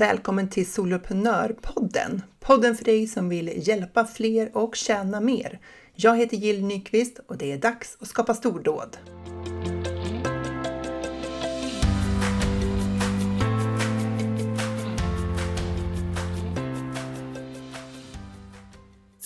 [0.00, 2.22] välkommen till Soloprenörpodden!
[2.38, 5.60] Podden för dig som vill hjälpa fler och tjäna mer.
[5.94, 8.96] Jag heter Jill Nyqvist och det är dags att skapa stordåd.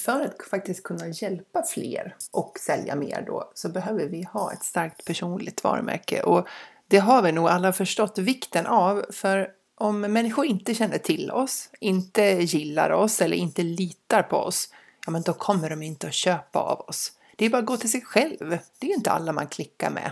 [0.04, 4.64] För att faktiskt kunna hjälpa fler och sälja mer då så behöver vi ha ett
[4.64, 6.48] starkt personligt varumärke och
[6.88, 11.70] det har vi nog alla förstått vikten av för om människor inte känner till oss,
[11.80, 14.68] inte gillar oss eller inte litar på oss,
[15.06, 17.12] ja men då kommer de inte att köpa av oss.
[17.36, 18.58] Det är bara att gå till sig själv.
[18.78, 20.10] Det är inte alla man klickar med.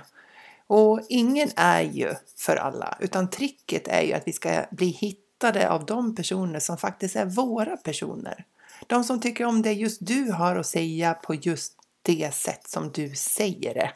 [0.66, 5.70] Och ingen är ju för alla, utan tricket är ju att vi ska bli hittade
[5.70, 8.44] av de personer som faktiskt är våra personer.
[8.86, 11.72] De som tycker om det just du har att säga på just
[12.02, 13.92] det sätt som du säger det.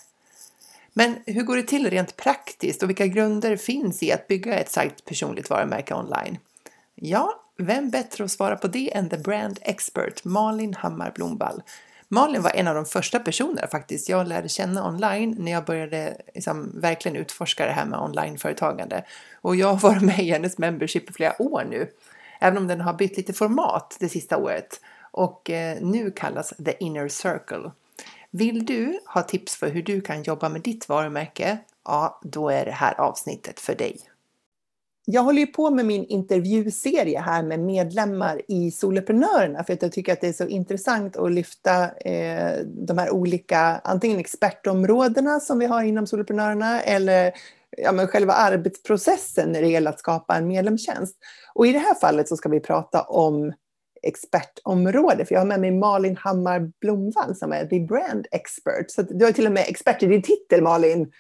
[0.99, 4.71] Men hur går det till rent praktiskt och vilka grunder finns i att bygga ett
[4.71, 6.39] starkt personligt varumärke online?
[6.95, 11.63] Ja, vem bättre att svara på det än the brand expert Malin Hammar Blomvall.
[12.09, 16.17] Malin var en av de första personerna faktiskt jag lärde känna online när jag började
[16.35, 19.05] liksom, verkligen utforska det här med onlineföretagande.
[19.41, 21.91] Och jag har varit med i hennes membership i flera år nu,
[22.41, 26.75] även om den har bytt lite format det sista året och eh, nu kallas The
[26.81, 27.71] Inner Circle.
[28.39, 31.59] Vill du ha tips för hur du kan jobba med ditt varumärke?
[31.85, 34.01] Ja, då är det här avsnittet för dig.
[35.05, 39.93] Jag håller ju på med min intervjuserie här med medlemmar i Soloprenörerna för att jag
[39.93, 45.59] tycker att det är så intressant att lyfta eh, de här olika antingen expertområdena som
[45.59, 47.33] vi har inom Soloprenörerna eller
[47.77, 51.17] ja, men själva arbetsprocessen när det gäller att skapa en medlemstjänst.
[51.55, 53.53] Och i det här fallet så ska vi prata om
[54.07, 55.27] expertområde.
[55.27, 58.91] För jag har med mig Malin Hammar Blomvall som är the brand expert.
[58.91, 61.13] Så du har till och med expert i din titel Malin.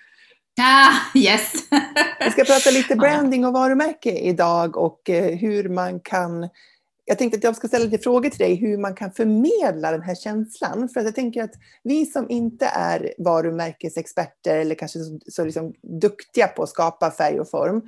[0.61, 1.53] Ah, yes!
[2.21, 6.49] Vi ska prata lite branding och varumärke idag och eh, hur man kan
[7.09, 10.03] jag tänkte att jag ska ställa lite frågor till dig hur man kan förmedla den
[10.03, 10.89] här känslan.
[10.89, 15.75] För att jag tänker att vi som inte är varumärkesexperter eller kanske så, så liksom
[16.01, 17.83] duktiga på att skapa färg och form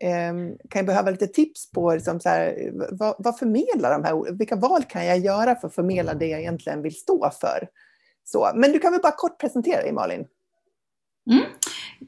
[0.00, 4.38] Ehm, kan jag behöva lite tips på liksom så här, vad, vad förmedlar de här,
[4.38, 7.68] vilka val kan jag göra för att förmedla det jag egentligen vill stå för?
[8.24, 10.26] Så, men du kan väl bara kort presentera dig Malin?
[11.30, 11.44] Mm.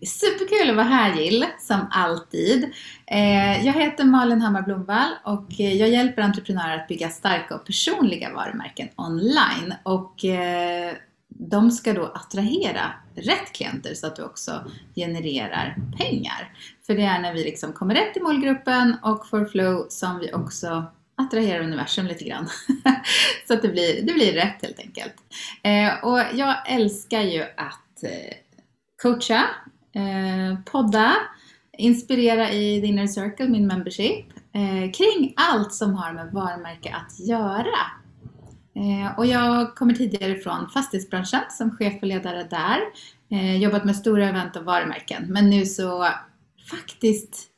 [0.06, 2.64] Superkul att vara här Jill, som alltid.
[3.06, 8.34] Eh, jag heter Malin Hammar Blomvall och jag hjälper entreprenörer att bygga starka och personliga
[8.34, 9.74] varumärken online.
[9.82, 10.92] Och eh,
[11.38, 16.56] de ska då attrahera rätt klienter så att du också genererar pengar.
[16.86, 20.32] För det är när vi liksom kommer rätt i målgruppen och får flow som vi
[20.32, 20.84] också
[21.16, 22.48] attraherar universum lite grann.
[23.48, 25.14] så att det blir, det blir rätt helt enkelt.
[25.62, 28.36] Eh, och jag älskar ju att eh,
[29.02, 29.44] coacha,
[29.94, 31.14] eh, podda,
[31.78, 37.20] inspirera i The Inner Circle, min membership, eh, kring allt som har med varumärke att
[37.28, 38.01] göra.
[38.76, 42.80] Eh, och jag kommer tidigare från fastighetsbranschen som chef och ledare där.
[43.30, 45.24] Eh, jobbat med stora event och varumärken.
[45.28, 46.08] Men nu så
[46.70, 47.48] faktiskt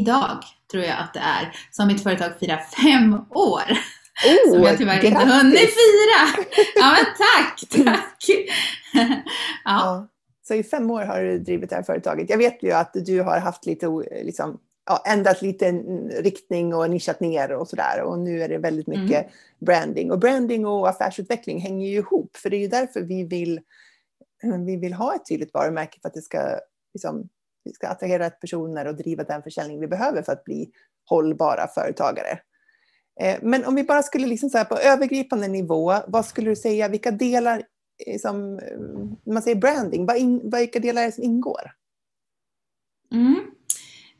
[0.00, 3.62] idag tror jag att det är som mitt företag firar fem år.
[4.26, 6.44] Oh, som jag tyvärr inte hunnit fira.
[6.74, 8.24] Ja men tack, tack.
[8.92, 9.22] ja.
[9.64, 10.08] ja.
[10.48, 12.30] Så i fem år har du drivit det här företaget.
[12.30, 13.86] Jag vet ju att du har haft lite
[14.24, 15.72] liksom, ja, ändrat lite
[16.22, 18.02] riktning och nischat ner och sådär.
[18.02, 19.32] Och nu är det väldigt mycket mm.
[19.58, 20.10] branding.
[20.10, 22.36] Och branding och affärsutveckling hänger ju ihop.
[22.36, 23.60] För det är ju därför vi vill,
[24.66, 26.58] vi vill ha ett tydligt varumärke för att det ska,
[26.94, 27.28] liksom,
[27.64, 30.70] vi ska attrahera rätt personer och driva den försäljning vi behöver för att bli
[31.04, 32.38] hållbara företagare.
[33.20, 36.88] Eh, men om vi bara skulle liksom så på övergripande nivå, vad skulle du säga,
[36.88, 37.62] vilka delar
[38.20, 38.60] som,
[39.26, 40.08] man säger branding,
[40.52, 41.72] vilka delar är det som ingår?
[43.12, 43.57] Mm.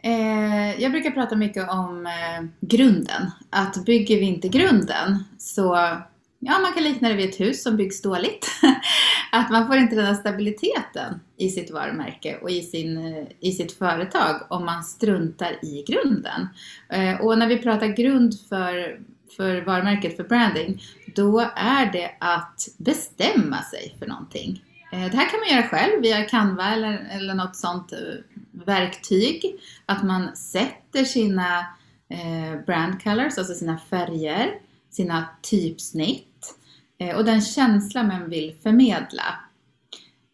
[0.02, 3.30] Eh, jag brukar prata mycket om eh, grunden.
[3.50, 5.76] Att bygger vi inte grunden så
[6.40, 8.46] Ja, man kan likna det vid ett hus som byggs dåligt.
[9.32, 13.52] att man får inte den här stabiliteten i sitt varumärke och i, sin, eh, i
[13.52, 16.48] sitt företag om man struntar i grunden.
[16.88, 19.00] Eh, och när vi pratar grund för,
[19.36, 20.82] för varumärket, för branding,
[21.14, 24.62] då är det att bestämma sig för någonting.
[24.92, 27.98] Eh, det här kan man göra själv via Canva eller, eller något sånt eh,
[28.66, 29.60] verktyg.
[29.86, 31.58] Att man sätter sina
[32.08, 34.54] eh, brand colors, alltså sina färger,
[34.90, 36.54] sina typsnitt
[36.98, 39.24] eh, och den känsla man vill förmedla.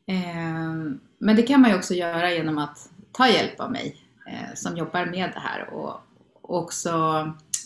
[0.06, 4.54] Eh, men det kan man ju också göra genom att ta hjälp av mig eh,
[4.54, 6.00] som jobbar med det här och
[6.42, 6.92] också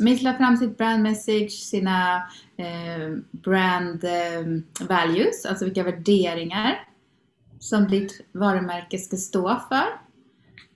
[0.01, 2.17] mejsla fram sitt brand message, sina
[2.57, 6.89] eh, brand eh, values, alltså vilka värderingar
[7.59, 10.08] som ditt varumärke ska stå för.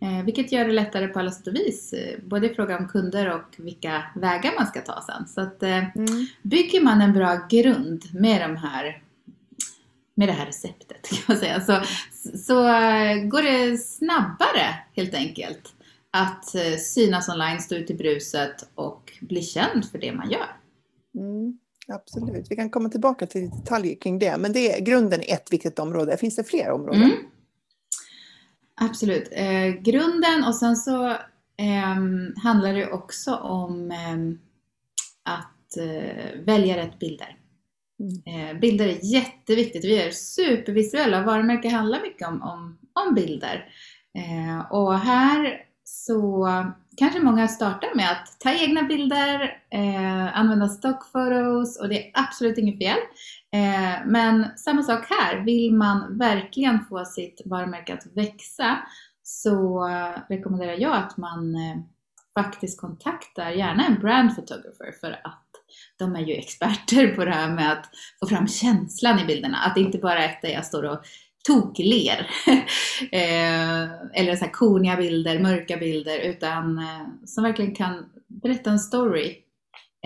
[0.02, 2.88] Eh, vilket gör det lättare på alla sätt och vis, eh, både i fråga om
[2.88, 5.28] kunder och vilka vägar man ska ta sen.
[5.28, 6.26] Så att, eh, mm.
[6.42, 9.02] bygger man en bra grund med, de här,
[10.14, 11.80] med det här receptet kan man säga, så,
[12.38, 12.54] så
[13.28, 15.74] går det snabbare helt enkelt
[16.10, 16.48] att
[16.78, 20.56] synas online, stå ut i bruset och bli känd för det man gör.
[21.14, 21.58] Mm.
[21.88, 24.36] Absolut, vi kan komma tillbaka till detaljer kring det.
[24.38, 26.16] Men det är grunden är ett viktigt område.
[26.16, 27.02] Finns det fler områden?
[27.02, 27.16] Mm.
[28.82, 29.28] Absolut.
[29.32, 31.06] Eh, grunden och sen så
[31.56, 31.96] eh,
[32.42, 34.16] handlar det också om eh,
[35.32, 35.48] att
[36.44, 37.36] välja rätt bilder.
[38.00, 38.50] Mm.
[38.50, 39.84] Eh, bilder är jätteviktigt.
[39.84, 41.22] Vi är supervisuella.
[41.22, 43.68] Varumärken handlar mycket om, om, om bilder.
[44.18, 46.48] Eh, och här så
[46.96, 52.58] kanske många startar med att ta egna bilder, eh, använda stockfotos och det är absolut
[52.58, 52.98] inget fel.
[53.52, 58.78] Eh, men samma sak här, vill man verkligen få sitt varumärke att växa
[59.22, 59.88] så
[60.28, 61.76] rekommenderar jag att man eh,
[62.38, 65.48] faktiskt kontaktar gärna en brand photographer för att
[65.98, 67.90] de är ju experter på det här med att
[68.20, 69.58] få fram känslan i bilderna.
[69.58, 71.04] Att det inte bara är att jag står och
[71.46, 72.30] tokler.
[73.12, 73.82] eh,
[74.14, 79.36] eller så här koniga bilder, mörka bilder, utan eh, som verkligen kan berätta en story.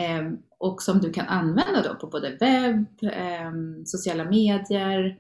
[0.00, 3.52] Eh, och som du kan använda då på både webb, eh,
[3.84, 5.18] sociala medier,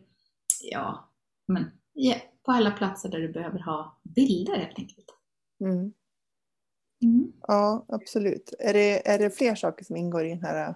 [0.62, 1.10] ja,
[1.48, 1.70] men
[2.04, 5.06] yeah, på alla platser där du behöver ha bilder helt enkelt.
[5.60, 5.92] Mm.
[7.02, 7.32] Mm.
[7.40, 8.54] Ja, absolut.
[8.58, 10.74] Är det, är det fler saker som ingår i den här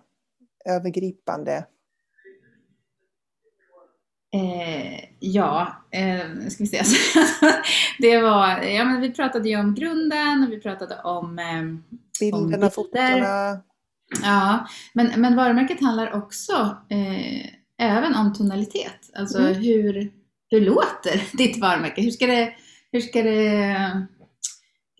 [0.65, 1.67] övergripande
[4.33, 6.83] Eh, ja, eh, ska vi se.
[7.99, 12.67] det var, ja, men vi pratade ju om grunden och vi pratade om eh, bilderna,
[12.67, 13.63] om fotona.
[14.23, 17.47] Ja, men, men varumärket handlar också eh,
[17.79, 19.11] även om tonalitet.
[19.15, 19.55] Alltså mm.
[19.55, 20.13] hur,
[20.51, 22.03] hur låter ditt varumärke?
[22.03, 22.53] Hur ska det,
[22.93, 24.07] hur ska det,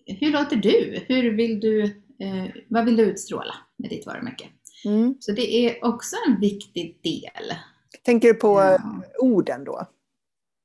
[0.05, 1.03] hur låter du?
[1.07, 1.83] Hur vill du,
[2.19, 4.45] eh, vad vill du utstråla med ditt varumärke?
[4.85, 5.15] Mm.
[5.19, 7.55] Så det är också en viktig del
[8.03, 8.79] Tänker du på ja.
[9.19, 9.85] orden då?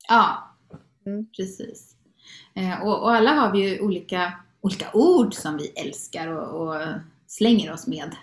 [0.08, 0.56] Ja,
[1.06, 1.26] mm.
[1.37, 1.96] precis.
[2.54, 6.82] Eh, och, och, alla har vi ju olika, olika ord som vi älskar och, och
[7.26, 8.17] slänger oss med.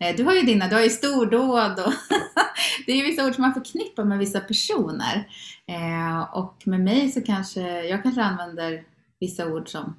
[0.00, 1.92] Eh, du har ju dina, du har ju stordåd och
[2.86, 5.28] det är ju vissa ord som man förknippar med vissa personer.
[5.66, 8.84] Eh, och med mig så kanske, jag kanske använder
[9.20, 9.96] vissa ord som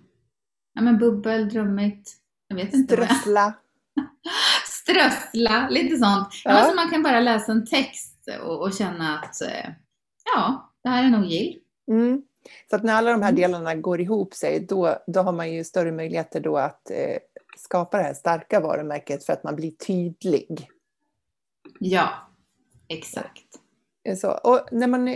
[0.73, 2.11] ja, men bubbel, drömmigt,
[2.47, 2.95] jag vet inte.
[2.95, 3.53] Strössla.
[4.65, 6.27] Strössla, lite sånt.
[6.43, 6.51] Ja.
[6.51, 9.69] Alltså man kan bara läsa en text och, och känna att eh,
[10.35, 11.59] ja, det här är nog gill.
[11.91, 12.21] Mm.
[12.69, 13.41] Så att när alla de här mm.
[13.41, 17.17] delarna går ihop sig, då, då har man ju större möjligheter då att eh,
[17.57, 20.69] skapa det här starka varumärket för att man blir tydlig.
[21.79, 22.09] Ja,
[22.89, 23.45] exakt.
[24.17, 25.07] Så, och när man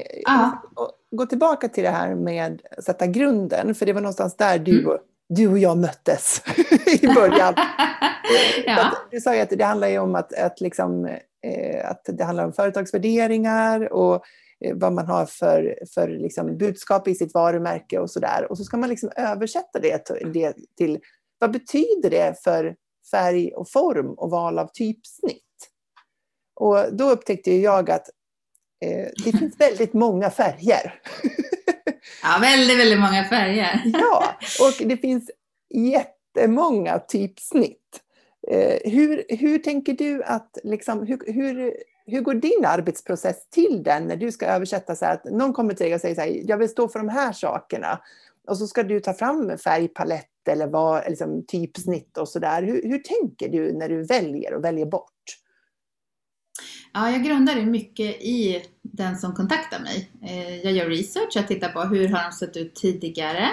[0.76, 4.60] och, går tillbaka till det här med att sätta grunden, för det var någonstans där
[4.60, 4.98] du, mm.
[5.30, 6.42] du och jag möttes
[7.02, 7.54] i början.
[8.66, 8.92] ja.
[9.12, 11.08] Du sa ju att det handlar om att, att liksom,
[11.46, 14.24] Eh, att det handlar om företagsvärderingar och
[14.66, 18.48] eh, vad man har för, för liksom budskap i sitt varumärke och sådär.
[18.50, 21.00] Och så ska man liksom översätta det det till
[21.40, 22.76] vad betyder det för
[23.12, 25.42] färg och form och val av typsnitt?
[26.56, 28.10] Och då upptäckte jag att
[28.86, 31.02] eh, det finns väldigt många färger.
[32.24, 33.82] ja, väldigt, väldigt många färger.
[33.94, 35.32] ja, och det finns
[35.74, 38.02] jättemånga typsnitt.
[38.48, 41.74] Eh, hur, hur tänker du att, liksom, hur, hur,
[42.06, 45.74] hur går din arbetsprocess till den när du ska översätta så här att någon kommer
[45.74, 48.02] till dig och säger så här, jag vill stå för de här sakerna.
[48.48, 52.64] Och så ska du ta fram färgpalett eller vad, liksom, typsnitt och sådär.
[52.64, 55.12] Hur, hur tänker du när du väljer och väljer bort?
[56.94, 60.10] Ja, jag grundar det mycket i den som kontaktar mig.
[60.22, 63.50] Eh, jag gör research, jag tittar på hur har de sett ut tidigare.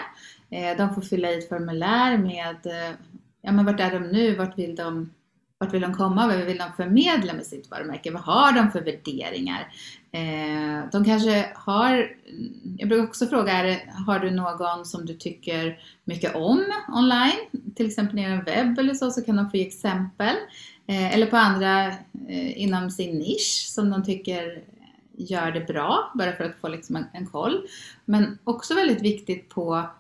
[0.51, 2.95] Eh, de får fylla i ett formulär med eh,
[3.43, 4.35] ja, men vart är de nu?
[4.35, 5.13] Vart vill de,
[5.63, 6.27] vart vill de komma?
[6.27, 8.11] Vad vill de förmedla med sitt varumärke?
[8.11, 9.73] Vad har de för värderingar?
[10.13, 12.17] Eh, de kanske har,
[12.79, 17.73] jag brukar också fråga, är, har du någon som du tycker mycket om online?
[17.75, 20.37] Till exempel i en webb eller så, så kan de få ge exempel.
[20.87, 21.87] Eh, eller på andra
[22.29, 24.63] eh, inom sin nisch som de tycker
[25.17, 27.67] gör det bra, bara för att få liksom en, en koll.
[28.05, 29.91] Men också väldigt viktigt på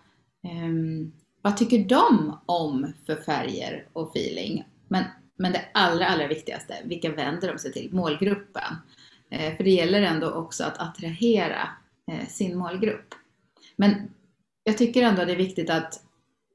[0.44, 4.64] ehm, vad tycker de om för färger och feeling?
[4.88, 5.04] Men,
[5.42, 7.94] men det allra, allra viktigaste, vilka vänder de sig till?
[7.94, 8.76] Målgruppen.
[9.30, 11.68] Eh, för det gäller ändå också att attrahera
[12.12, 13.14] eh, sin målgrupp.
[13.76, 14.10] Men
[14.64, 16.02] jag tycker ändå det är viktigt att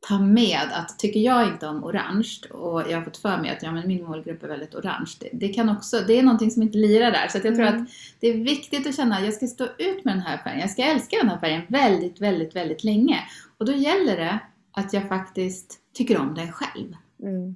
[0.08, 3.64] ta med att tycker jag inte om orange och jag har fått för mig att
[3.64, 5.12] ja, men min målgrupp är väldigt orange.
[5.20, 7.28] Det, det kan också, det är någonting som inte lirar där.
[7.28, 7.82] Så jag tror mm.
[7.82, 7.90] att
[8.20, 10.60] det är viktigt att känna att jag ska stå ut med den här färgen.
[10.60, 13.20] Jag ska älska den här färgen väldigt, väldigt, väldigt länge.
[13.58, 14.40] Och då gäller det
[14.72, 16.96] att jag faktiskt tycker om den själv.
[17.24, 17.56] Mm.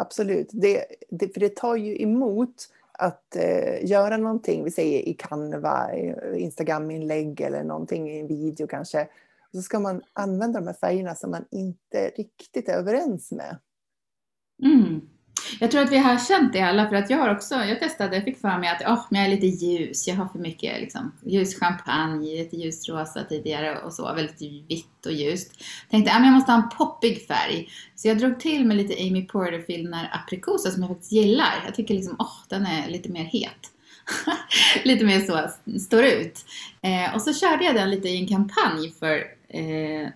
[0.00, 5.14] Absolut, det, det, för det tar ju emot att eh, göra någonting, vi säger i
[5.14, 5.94] Canva,
[6.36, 9.02] Instagram-inlägg eller någonting i en video kanske.
[9.50, 13.58] Och så ska man använda de här färgerna som man inte riktigt är överens med.
[14.62, 15.00] Mm.
[15.60, 18.16] Jag tror att vi har känt det alla för att jag har också, jag testade,
[18.16, 20.80] jag fick för mig att oh, men jag är lite ljus, jag har för mycket
[20.80, 25.52] liksom, ljus champagne, lite ljusrosa tidigare och så, väldigt vitt och ljust.
[25.90, 27.68] Tänkte att jag måste ha en poppig färg.
[27.94, 31.62] Så jag drog till med lite Amy Porterfield aprikosa som jag faktiskt gillar.
[31.64, 33.70] Jag tycker liksom, åh, oh, den är lite mer het.
[34.84, 36.44] lite mer så, står ut.
[36.82, 39.16] Eh, och så körde jag den lite i en kampanj för
[39.48, 40.08] eh,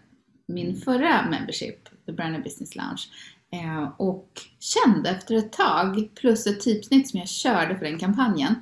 [0.47, 3.03] min förra membership, The Brand Business Lounge.
[3.53, 4.29] Eh, och
[4.59, 8.55] kände efter ett tag, plus ett typsnitt som jag körde för den kampanjen,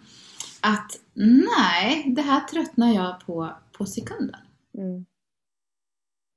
[0.60, 4.40] att nej, det här tröttnar jag på på sekunden.
[4.78, 5.06] Mm.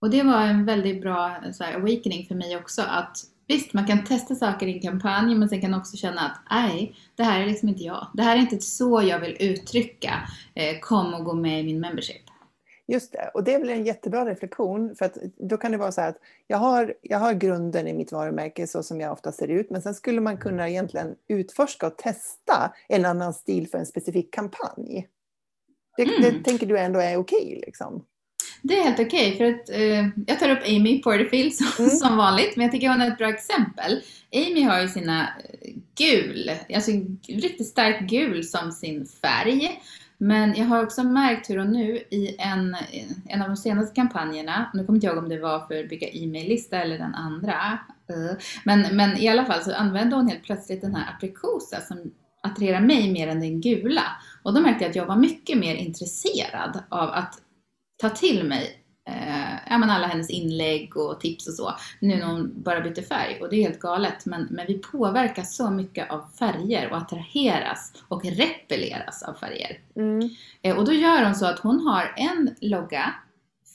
[0.02, 3.18] Och det var en väldigt bra så här, awakening för mig också att
[3.48, 6.96] visst, man kan testa saker i en kampanj men sen kan också känna att nej,
[7.16, 8.08] det här är liksom inte jag.
[8.14, 10.30] Det här är inte så jag vill uttrycka.
[10.54, 12.23] Eh, kom och gå med i min membership.
[12.94, 15.92] Just det, och det är väl en jättebra reflektion för att då kan det vara
[15.92, 19.32] så här att jag har, jag har grunden i mitt varumärke så som jag ofta
[19.32, 23.78] ser ut men sen skulle man kunna egentligen utforska och testa en annan stil för
[23.78, 25.08] en specifik kampanj.
[25.98, 26.22] Det, mm.
[26.22, 28.06] det tänker du ändå är okej okay, liksom?
[28.62, 31.90] Det är helt okej okay, för att eh, jag tar upp Amy Porterfield som, mm.
[31.98, 34.02] som vanligt men jag tycker hon är ett bra exempel.
[34.34, 35.28] Amy har ju sina
[35.96, 36.92] gul, alltså
[37.28, 39.82] riktigt starkt gul som sin färg.
[40.24, 42.76] Men jag har också märkt hur hon nu i en,
[43.30, 46.08] en av de senaste kampanjerna, nu kommer inte jag ihåg om det var för bygga
[46.08, 50.82] e-maillista eller den andra, eh, men, men i alla fall så använde hon helt plötsligt
[50.82, 52.14] den här aprikosa som
[52.44, 54.04] attraherar mig mer än den gula.
[54.44, 57.34] Och då märkte jag att jag var mycket mer intresserad av att
[58.02, 62.26] ta till mig eh, ja, men alla hennes inlägg och tips och så, nu när
[62.26, 63.40] hon bara byter färg.
[63.42, 67.94] Och det är helt galet, men, men vi påverkas så mycket av färger och attraheras
[68.08, 69.80] och repelleras av färger.
[69.96, 70.30] Mm.
[70.62, 73.14] Eh, och då gör hon så att hon har en logga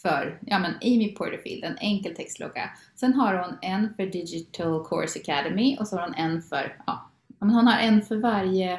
[0.03, 2.71] för ja, men Amy Porterfield, en enkel textlogga.
[2.95, 7.11] Sen har hon en för Digital Course Academy och så har hon en för, ja,
[7.41, 8.73] hon har en för varje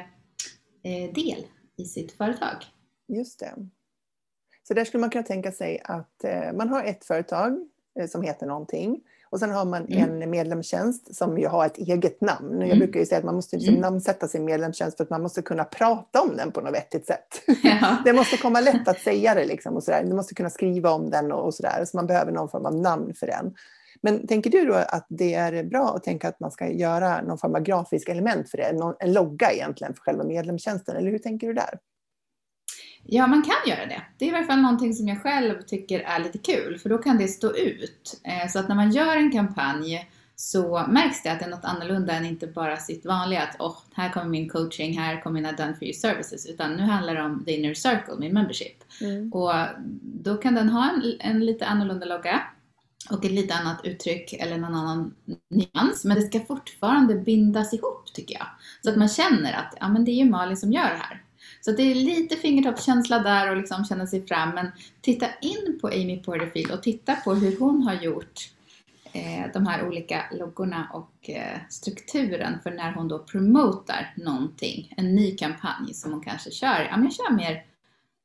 [0.82, 1.44] eh, del
[1.76, 2.56] i sitt företag.
[3.08, 3.54] Just det.
[4.70, 7.58] Så där skulle man kunna tänka sig att eh, man har ett företag
[8.00, 9.00] eh, som heter någonting
[9.30, 10.22] och sen har man mm.
[10.22, 12.54] en medlemstjänst som ju har ett eget namn.
[12.54, 12.68] Mm.
[12.68, 13.82] Jag brukar ju säga att man måste liksom mm.
[13.82, 17.42] namnsätta sin medlemstjänst för att man måste kunna prata om den på något vettigt sätt.
[17.62, 17.96] Ja.
[18.04, 20.04] det måste komma lätt att säga det liksom och sådär.
[20.04, 21.84] Du måste kunna skriva om den och, och sådär.
[21.84, 23.54] Så man behöver någon form av namn för den.
[24.00, 27.38] Men tänker du då att det är bra att tänka att man ska göra någon
[27.38, 28.94] form av grafisk element för det?
[28.98, 31.78] En logga egentligen för själva medlemstjänsten, eller hur tänker du där?
[33.04, 34.02] Ja, man kan göra det.
[34.18, 36.98] Det är i alla fall någonting som jag själv tycker är lite kul, för då
[36.98, 38.20] kan det stå ut.
[38.24, 41.64] Eh, så att när man gör en kampanj så märks det att det är något
[41.64, 45.52] annorlunda än inte bara sitt vanliga att oh, här kommer min coaching, här kommer mina
[45.52, 48.84] done for you services, utan nu handlar det om the inner circle, min membership.
[49.00, 49.32] Mm.
[49.32, 49.52] Och
[50.02, 52.42] då kan den ha en, en lite annorlunda logga
[53.10, 55.14] och ett lite annat uttryck eller någon annan
[55.48, 56.04] nyans.
[56.04, 58.46] Men det ska fortfarande bindas ihop tycker jag.
[58.84, 61.22] Så att man känner att ja, men det är ju Malin som gör det här.
[61.60, 64.54] Så det är lite fingertoppskänsla där och liksom känna sig fram.
[64.54, 64.66] Men
[65.00, 68.50] titta in på Amy Porterfield och titta på hur hon har gjort
[69.12, 74.94] eh, de här olika loggorna och eh, strukturen för när hon då promotar någonting.
[74.96, 76.88] En ny kampanj som hon kanske kör.
[76.90, 77.64] Ja, men jag kör mer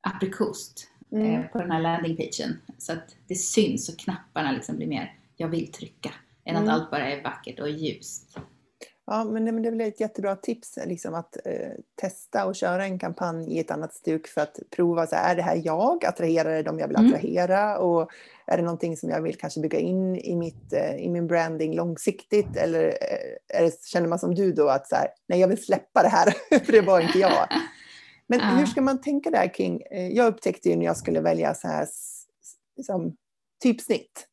[0.02, 1.50] aprikost eh, mm.
[1.50, 2.60] på den här landingpagen.
[2.78, 6.12] Så att det syns och knapparna liksom blir mer jag vill trycka.
[6.46, 6.70] Än mm.
[6.70, 8.40] att allt bara är vackert och ljust.
[9.08, 13.58] Ja, men det, väl ett jättebra tips liksom att eh, testa och köra en kampanj
[13.58, 16.06] i ett annat stuk för att prova, så här, är det här jag?
[16.06, 17.08] Attraherar det de jag vill mm.
[17.08, 17.70] attrahera?
[17.70, 17.82] Mm.
[17.82, 18.12] Och
[18.46, 21.76] är det någonting som jag vill kanske bygga in i, mitt, eh, i min branding
[21.76, 22.56] långsiktigt?
[22.58, 26.04] Eller eh, det, känner man som du då att så här, nej, jag vill släppa
[26.04, 26.34] det här,
[26.66, 27.48] för det var inte jag.
[28.28, 28.46] Men ja.
[28.46, 31.68] hur ska man tänka där kring, eh, jag upptäckte ju när jag skulle välja så
[31.68, 31.88] här,
[32.78, 33.16] liksom,
[33.64, 34.28] typsnitt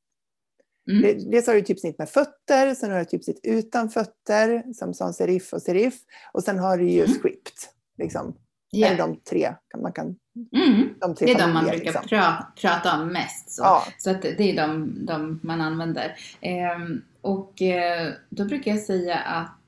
[0.91, 1.31] Mm.
[1.31, 5.53] Dels har du typsnitt med fötter, sen har du typsnitt utan fötter, som sans serif
[5.53, 5.95] och serif.
[6.33, 7.19] Och sen har du ju mm.
[7.19, 7.69] script.
[7.99, 8.37] Liksom.
[8.77, 8.93] Yeah.
[8.93, 9.55] Eller de tre.
[9.83, 10.17] Man kan,
[10.57, 10.89] mm.
[11.01, 12.03] de tre det är de man brukar liksom.
[12.09, 13.51] pra, prata om mest.
[13.51, 13.83] Så, ja.
[13.99, 16.17] så att det är de, de man använder.
[16.41, 19.59] Ehm, och eh, då brukar jag säga att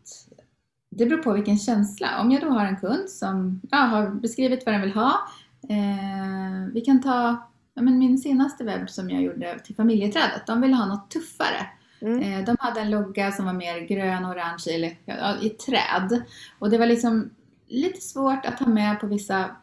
[0.90, 2.20] det beror på vilken känsla.
[2.20, 5.28] Om jag då har en kund som ja, har beskrivit vad den vill ha.
[5.68, 7.50] Eh, vi kan ta
[7.82, 11.66] men min senaste webb som jag gjorde till familjeträdet, de ville ha något tuffare.
[12.00, 12.22] Mm.
[12.22, 16.22] Eh, de hade en logga som var mer grön, orange eller, ja, i träd.
[16.58, 17.30] Och det var liksom
[17.68, 19.56] lite svårt att ha med på vissa,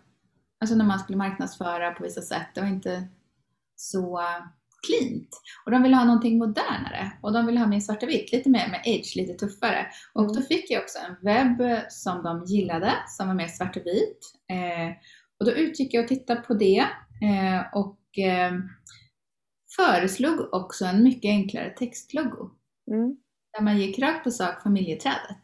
[0.59, 2.47] alltså när man skulle marknadsföra på vissa sätt.
[2.53, 3.07] Det var inte
[3.75, 4.21] så
[4.87, 5.41] cleant.
[5.65, 8.81] Och de ville ha någonting modernare och de ville ha mer svartvitt, lite mer med
[8.85, 9.87] edge, lite tuffare.
[10.13, 10.33] Och mm.
[10.33, 14.33] då fick jag också en webb som de gillade, som var mer svartvit.
[14.49, 14.95] Eh,
[15.39, 16.85] och då utgick jag och tittade på det
[17.21, 18.53] eh, och eh,
[19.75, 22.49] föreslog också en mycket enklare textlogo.
[22.91, 23.17] Mm.
[23.53, 25.41] Där man gick rakt på sak familjeträdet.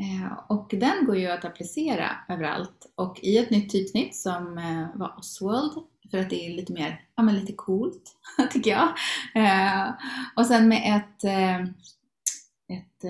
[0.00, 4.98] Eh, och den går ju att applicera överallt och i ett nytt typsnitt som eh,
[4.98, 5.72] var Oswald
[6.10, 8.16] för att det är lite mer, ja men lite coolt
[8.50, 8.88] tycker jag.
[9.34, 9.92] Eh,
[10.36, 11.24] och sen med ett,
[12.78, 13.04] ett,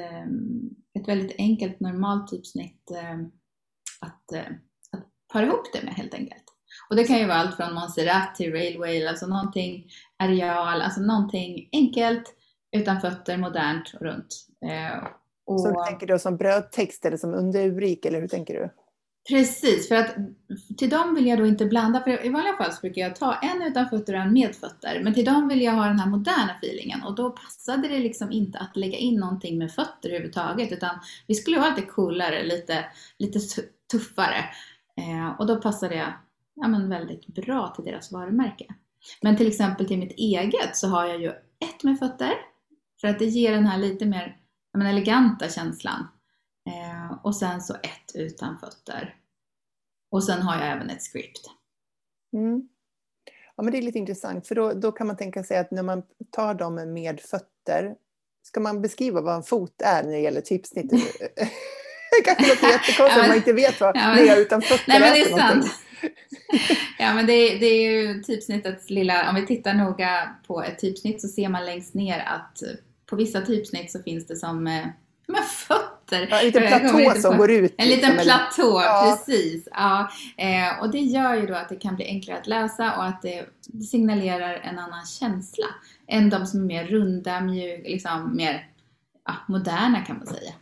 [0.99, 2.91] ett väldigt enkelt normalt typsnitt
[4.01, 4.33] att,
[4.93, 6.45] att para ihop det med helt enkelt.
[6.91, 11.69] Och det kan ju vara allt från Montserrat till Railway, alltså någonting areal, alltså någonting
[11.73, 12.35] enkelt
[12.77, 14.47] utan fötter, modernt och runt.
[15.47, 15.61] Och...
[15.61, 18.71] Så du tänker du som brödtext eller som underrubrik eller hur tänker du?
[19.29, 20.15] Precis, för att
[20.79, 23.35] till dem vill jag då inte blanda, för i vanliga fall så brukar jag ta
[23.35, 25.01] en utan fötter och en med fötter.
[25.05, 28.33] Men till dem vill jag ha den här moderna feelingen och då passade det liksom
[28.33, 32.85] inte att lägga in någonting med fötter överhuvudtaget utan vi skulle vara lite coolare, lite,
[33.19, 33.39] lite
[33.91, 34.45] tuffare.
[34.97, 36.15] Eh, och då passade det
[36.55, 38.75] ja, men väldigt bra till deras varumärke.
[39.23, 41.29] Men till exempel till mitt eget så har jag ju
[41.65, 42.33] ett med fötter
[43.01, 44.37] för att det ger den här lite mer
[44.73, 46.07] men, eleganta känslan.
[46.67, 49.17] Eh, och sen så ett utan fötter.
[50.11, 51.51] Och sen har jag även ett script.
[52.33, 52.69] Mm.
[53.57, 55.83] Ja, men det är lite intressant, för då, då kan man tänka sig att när
[55.83, 57.95] man tar dem med fötter,
[58.43, 60.91] ska man beskriva vad en fot är när det gäller typsnitt?
[62.11, 65.01] det kanske låter jättekonstigt ja, om man inte vet vad ja, men, utan fötter nej,
[65.01, 65.39] men det är.
[65.39, 65.67] sant.
[66.99, 71.21] Ja, men det, det, är ju typsnittets lilla, om vi tittar noga på ett typsnitt
[71.21, 72.63] så ser man längst ner att
[73.07, 74.87] på vissa typsnitt så finns det som eh,
[75.31, 76.29] med fötter.
[76.31, 77.75] Ja, en liten platå som går ut.
[77.77, 79.19] En liten liksom, platå, ja.
[79.27, 79.69] precis.
[79.71, 80.11] Ja.
[80.37, 83.23] Eh, och det gör ju då att det kan bli enklare att läsa och att
[83.23, 83.47] det
[83.91, 85.67] signalerar en annan känsla
[86.09, 88.67] än de som är mer runda, mjuka, liksom mer
[89.27, 90.53] ja, moderna kan man säga.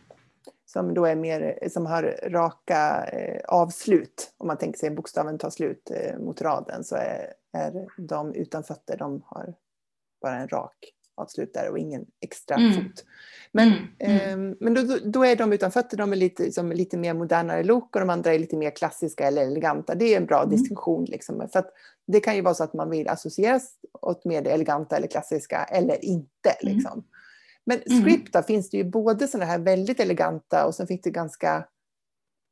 [0.73, 4.33] Som då är mer, som har raka eh, avslut.
[4.37, 8.63] Om man tänker sig bokstaven tar slut eh, mot raden så är, är de utan
[8.63, 9.53] fötter, de har
[10.21, 12.73] bara en rak avslutar och ingen extra mm.
[12.73, 13.05] fot.
[13.51, 14.49] Men, mm.
[14.49, 17.63] eh, men då, då, är de utan fötter, de är lite, som lite mer modernare
[17.63, 19.95] look och de andra är lite mer klassiska eller eleganta.
[19.95, 20.49] Det är en bra mm.
[20.49, 21.05] distinktion.
[21.05, 21.49] Liksom.
[21.53, 21.65] För
[22.07, 25.63] det kan ju vara så att man vill associeras åt mer det eleganta eller klassiska
[25.63, 26.49] eller inte.
[26.49, 26.75] Mm.
[26.75, 27.03] Liksom.
[27.65, 28.03] Men mm.
[28.03, 31.67] script då, finns det ju både sådana här väldigt eleganta och sen finns det ganska,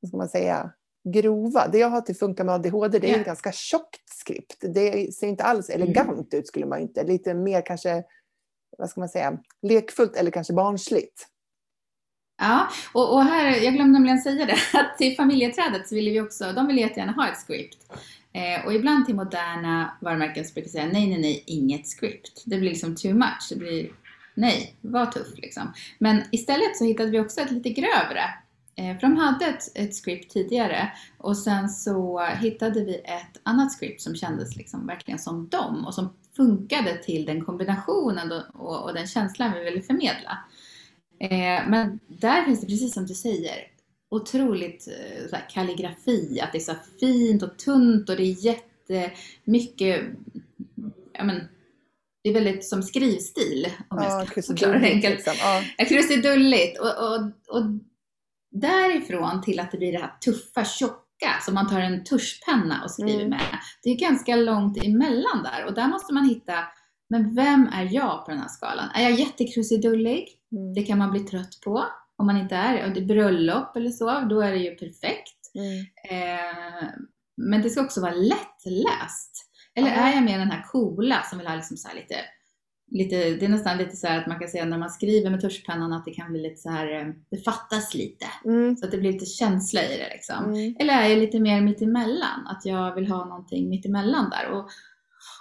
[0.01, 0.71] vad ska man säga,
[1.13, 1.67] grova.
[1.67, 3.19] Det jag har till Funka med ADHD, det är yeah.
[3.19, 4.57] ett ganska tjockt skript.
[4.61, 5.81] Det ser inte alls mm.
[5.81, 7.03] elegant ut skulle man inte.
[7.03, 8.03] Lite mer kanske
[8.77, 11.27] vad ska man säga, lekfullt eller kanske barnsligt.
[12.41, 16.21] Ja, och, och, här, jag glömde nämligen säga det, att till familjeträdet så vill vi
[16.21, 17.93] också, de vill jättegärna ha ett script.
[18.33, 22.43] Eh, och ibland till moderna varumärken så brukar jag säga nej, nej, nej, inget script.
[22.45, 23.47] Det blir liksom too much.
[23.49, 23.89] Det blir
[24.37, 25.73] nej, var tuff liksom.
[25.99, 28.23] Men istället så hittade vi också ett lite grövre.
[28.75, 33.71] Eh, för de hade ett, ett script tidigare och sen så hittade vi ett annat
[33.79, 38.93] script som kändes liksom verkligen som dem och som funkade till den kombinationen och, och
[38.93, 40.37] den känslan vi ville förmedla.
[41.19, 43.55] Eh, men där finns det, precis som du säger,
[44.09, 48.45] otroligt eh, så här, kalligrafi, att det är så fint och tunt och det är
[48.45, 50.05] jättemycket,
[51.13, 51.47] ja men,
[52.27, 55.15] det är väldigt som skrivstil om ja, jag ska förklara det enkelt.
[55.15, 55.33] Liksom.
[55.77, 55.85] Ja.
[55.85, 57.21] Krusidulligt och, och,
[57.57, 57.63] och
[58.51, 62.91] därifrån till att det blir det här tuffa, tjocka som man tar en tuschpenna och
[62.91, 63.29] skriver mm.
[63.29, 63.59] med.
[63.83, 66.53] Det är ganska långt emellan där och där måste man hitta,
[67.09, 68.89] men vem är jag på den här skalan?
[68.95, 70.27] Är jag jättekrusidullig?
[70.51, 70.73] Mm.
[70.73, 71.85] Det kan man bli trött på
[72.17, 72.87] om man inte är.
[72.87, 75.51] Och det är bröllop eller så, då är det ju perfekt.
[75.55, 75.79] Mm.
[76.09, 76.89] Eh,
[77.37, 79.46] men det ska också vara lättläst.
[79.77, 82.15] Eller är jag mer den här coola som vill ha liksom så lite
[82.91, 85.93] lite, det är nästan lite så att man kan säga när man skriver med tuschpennan
[85.93, 88.25] att det kan bli lite så här, eh, det fattas lite.
[88.45, 88.77] Mm.
[88.77, 90.45] Så att det blir lite känsla i det liksom.
[90.45, 90.75] Mm.
[90.79, 92.47] Eller är jag lite mer mittemellan?
[92.47, 94.51] Att jag vill ha någonting mittemellan där.
[94.51, 94.69] Och,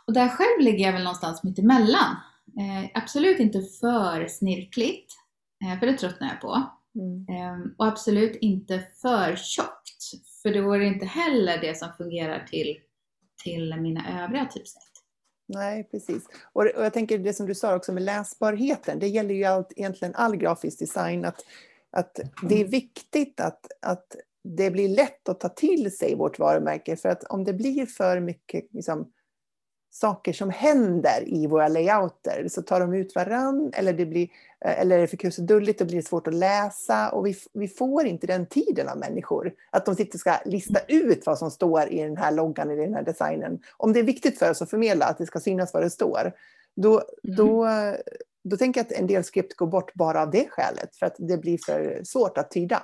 [0.06, 2.16] och där själv ligger jag väl någonstans mittemellan.
[2.58, 5.12] Eh, absolut inte för snirkligt,
[5.64, 6.62] eh, för det tröttnar jag på.
[6.94, 7.26] Mm.
[7.28, 10.02] Eh, och absolut inte för tjockt,
[10.42, 12.76] för då är det inte heller det som fungerar till,
[13.46, 14.82] till mina övriga typsnitt.
[15.48, 16.24] Nej, precis.
[16.52, 18.98] Och, och jag tänker det som du sa också med läsbarheten.
[18.98, 21.24] Det gäller ju allt, egentligen all grafisk design.
[21.24, 21.44] Att,
[21.90, 26.96] att det är viktigt att, att det blir lätt att ta till sig vårt varumärke.
[26.96, 29.12] För att om det blir för mycket liksom,
[30.00, 32.48] saker som händer i våra layouter.
[32.48, 34.28] Så tar de ut varann eller, det blir,
[34.64, 37.08] eh, eller är det för krusidulligt och blir det svårt att läsa.
[37.10, 39.52] Och vi, vi får inte den tiden av människor.
[39.70, 42.76] Att de sitter och ska lista ut vad som står i den här loggan, i
[42.76, 43.58] den här designen.
[43.76, 46.32] Om det är viktigt för oss att förmedla att det ska synas vad det står,
[46.76, 47.36] då, mm.
[47.36, 47.68] då,
[48.44, 50.96] då tänker jag att en del skript går bort bara av det skälet.
[50.96, 52.82] För att det blir för svårt att tyda.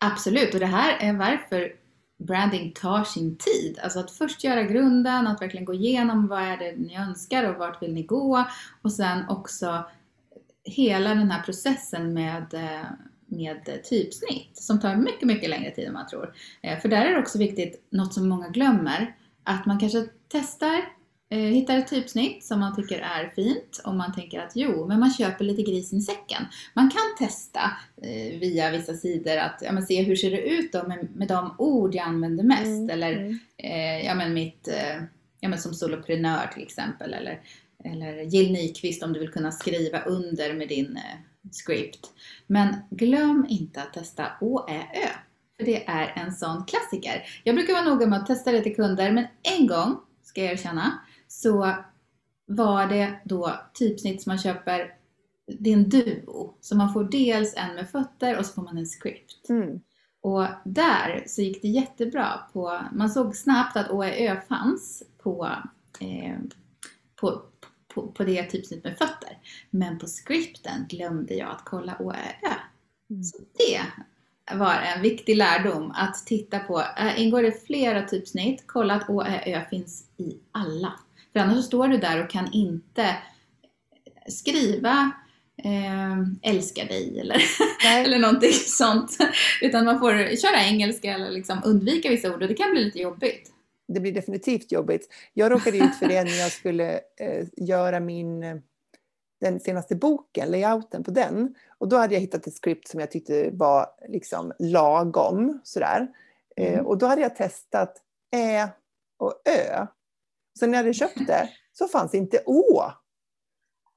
[0.00, 1.72] Absolut, och det här är varför
[2.18, 3.78] branding tar sin tid.
[3.82, 7.56] Alltså att först göra grunden, att verkligen gå igenom vad är det ni önskar och
[7.56, 8.44] vart vill ni gå
[8.82, 9.84] och sen också
[10.64, 12.86] hela den här processen med, eh,
[13.26, 16.34] med typsnitt som tar mycket, mycket längre tid än man tror.
[16.62, 20.97] Eh, för där är det också viktigt, något som många glömmer, att man kanske testar
[21.36, 25.10] hittar ett typsnitt som man tycker är fint och man tänker att jo, men man
[25.10, 26.42] köper lite grisen i säcken.
[26.74, 27.60] Man kan testa
[28.02, 31.28] eh, via vissa sidor att ja, men se hur ser det ut då med, med
[31.28, 32.90] de ord jag använder mest mm.
[32.90, 33.38] eller mm.
[33.62, 35.02] Eh, ja, men mitt, eh,
[35.40, 37.40] ja, men som soloprenör till exempel eller,
[37.84, 41.18] eller Jill Nyqvist om du vill kunna skriva under med din eh,
[41.52, 42.10] script.
[42.46, 45.08] Men glöm inte att testa Å, Ä, Ö.
[45.56, 47.24] För det är en sån klassiker.
[47.44, 50.52] Jag brukar vara noga med att testa det till kunder, men en gång ska jag
[50.52, 51.74] erkänna, så
[52.46, 54.94] var det då typsnitt som man köper,
[55.46, 56.54] det är en duo.
[56.60, 59.48] Så man får dels en med fötter och så får man en script.
[59.48, 59.80] Mm.
[60.20, 65.48] Och där så gick det jättebra på, man såg snabbt att ÅEÖ fanns på,
[66.00, 66.38] eh,
[67.20, 67.42] på,
[67.94, 69.38] på, på det typsnitt med fötter.
[69.70, 72.54] Men på scripten glömde jag att kolla ÅEÖ.
[73.10, 73.24] Mm.
[73.24, 73.82] Så det
[74.54, 79.64] var en viktig lärdom att titta på, äh, ingår det flera typsnitt, kolla att ÅEÖ
[79.70, 80.92] finns i alla
[81.38, 83.16] för annars står du där och kan inte
[84.28, 85.12] skriva
[85.64, 87.42] eh, älskar dig eller,
[88.04, 89.16] eller någonting sånt.
[89.62, 92.98] Utan man får köra engelska eller liksom undvika vissa ord och det kan bli lite
[92.98, 93.52] jobbigt.
[93.88, 95.08] Det blir definitivt jobbigt.
[95.34, 98.62] Jag råkade ut för det när jag skulle eh, göra min
[99.40, 101.54] den senaste boken, layouten på den.
[101.78, 105.60] Och då hade jag hittat ett script som jag tyckte var liksom lagom.
[105.64, 106.08] Sådär.
[106.56, 106.78] Eh, mm.
[106.78, 108.02] Eh, och då hade jag testat
[108.36, 108.68] Ä
[109.18, 109.86] och Ö.
[110.58, 112.82] Så när jag hade köpt det så fanns inte Å.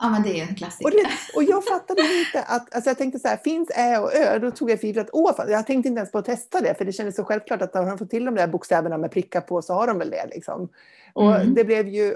[0.02, 0.86] Ja, men det är en klassiker.
[0.86, 4.16] Och, det, och jag fattade inte att, alltså jag tänkte så här, finns Ä och
[4.16, 5.52] Ö, då tog jag för givet att Å fanns.
[5.52, 7.86] Jag tänkte inte ens på att testa det, för det kändes så självklart att har
[7.86, 10.26] de fått till de där bokstäverna med prickar på så har de väl det.
[10.34, 10.70] Liksom.
[11.14, 11.54] Och mm.
[11.54, 12.16] det blev ju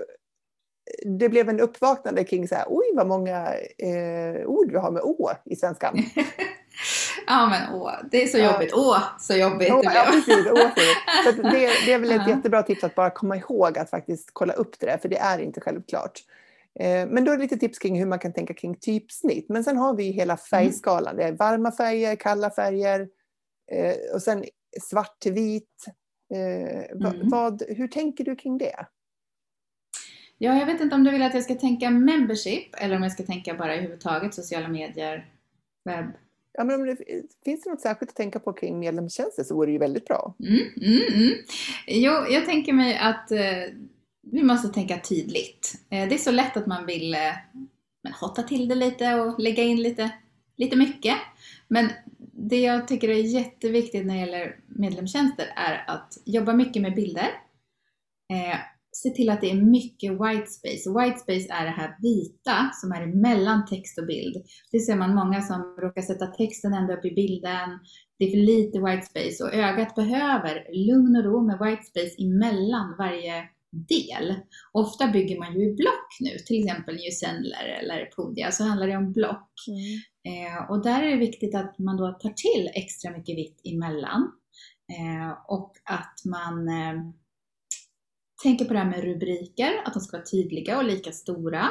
[1.19, 5.01] det blev en uppvaknande kring så här, oj vad många eh, ord vi har med
[5.03, 5.97] Å i svenskan.
[7.27, 8.73] Ja men åh, det är så jobbigt.
[8.73, 9.95] Åh, så jobbigt åh, det blev.
[9.95, 10.47] Ja, precis.
[10.51, 10.69] Åh,
[11.35, 12.29] så det, det är väl ett ja.
[12.29, 15.39] jättebra tips att bara komma ihåg att faktiskt kolla upp det där, för det är
[15.39, 16.19] inte självklart.
[16.79, 19.49] Eh, men då är det lite tips kring hur man kan tänka kring typsnitt.
[19.49, 21.15] Men sen har vi hela färgskalan.
[21.15, 23.07] Det är varma färger, kalla färger
[23.71, 24.45] eh, och sen
[24.81, 25.85] svart till vit.
[26.33, 27.29] Eh, mm.
[27.29, 28.85] Vad, hur tänker du kring det?
[30.37, 33.11] Ja, jag vet inte om du vill att jag ska tänka membership eller om jag
[33.11, 35.29] ska tänka bara överhuvudtaget sociala medier,
[35.85, 36.11] webb.
[36.57, 36.97] Ja, men om det,
[37.45, 40.35] finns det något särskilt att tänka på kring medlemstjänster så vore det ju väldigt bra.
[40.39, 41.33] Mm, mm, mm.
[41.87, 43.63] Jo, jag tänker mig att eh,
[44.31, 45.73] vi måste tänka tydligt.
[45.89, 47.19] Eh, det är så lätt att man vill eh,
[48.19, 50.09] hotta till det lite och lägga in lite,
[50.57, 51.15] lite mycket.
[51.67, 51.89] Men
[52.33, 57.29] det jag tycker är jätteviktigt när det gäller medlemstjänster är att jobba mycket med bilder.
[58.33, 58.57] Eh,
[59.03, 60.89] Se till att det är mycket white space.
[60.99, 64.35] White space är det här vita som är mellan text och bild.
[64.71, 67.69] Det ser man många som råkar sätta texten ända upp i bilden.
[68.19, 72.15] Det är för lite white space och ögat behöver lugn och ro med white space
[72.23, 74.35] emellan varje del.
[74.71, 78.97] Ofta bygger man ju i block nu, till exempel Newsendler eller Podia, så handlar det
[78.97, 79.51] om block.
[79.67, 79.99] Mm.
[80.27, 84.31] Eh, och där är det viktigt att man då tar till extra mycket vitt emellan.
[84.91, 87.11] Eh, och att man eh,
[88.43, 91.67] tänker på det här med rubriker, att de ska vara tydliga och lika stora.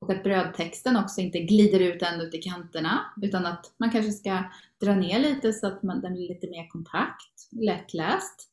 [0.00, 4.12] Och att brödtexten också inte glider ut ända ut i kanterna, utan att man kanske
[4.12, 4.44] ska
[4.80, 8.48] dra ner lite så att man, den blir lite mer kompakt, lättläst.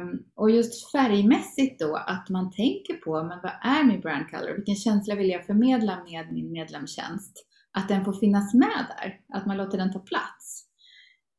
[0.00, 4.56] Um, och just färgmässigt då, att man tänker på, men vad är min brand color?
[4.56, 7.46] Vilken känsla vill jag förmedla med min medlemstjänst?
[7.72, 10.66] Att den får finnas med där, att man låter den ta plats.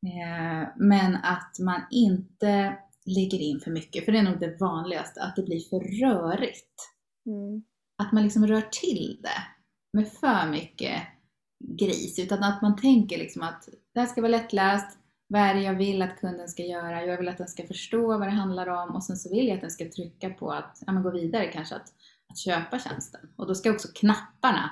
[0.06, 5.22] Uh, men att man inte lägger in för mycket, för det är nog det vanligaste,
[5.22, 6.76] att det blir för rörigt.
[7.26, 7.64] Mm.
[8.04, 9.44] Att man liksom rör till det
[9.98, 11.02] med för mycket
[11.64, 15.62] gris, utan att man tänker liksom att det här ska vara lättläst, vad är det
[15.62, 17.06] jag vill att kunden ska göra?
[17.06, 19.56] Jag vill att den ska förstå vad det handlar om och sen så vill jag
[19.56, 21.94] att den ska trycka på att ja, gå vidare kanske att,
[22.30, 23.22] att köpa tjänsten.
[23.36, 24.70] Och då ska också knapparna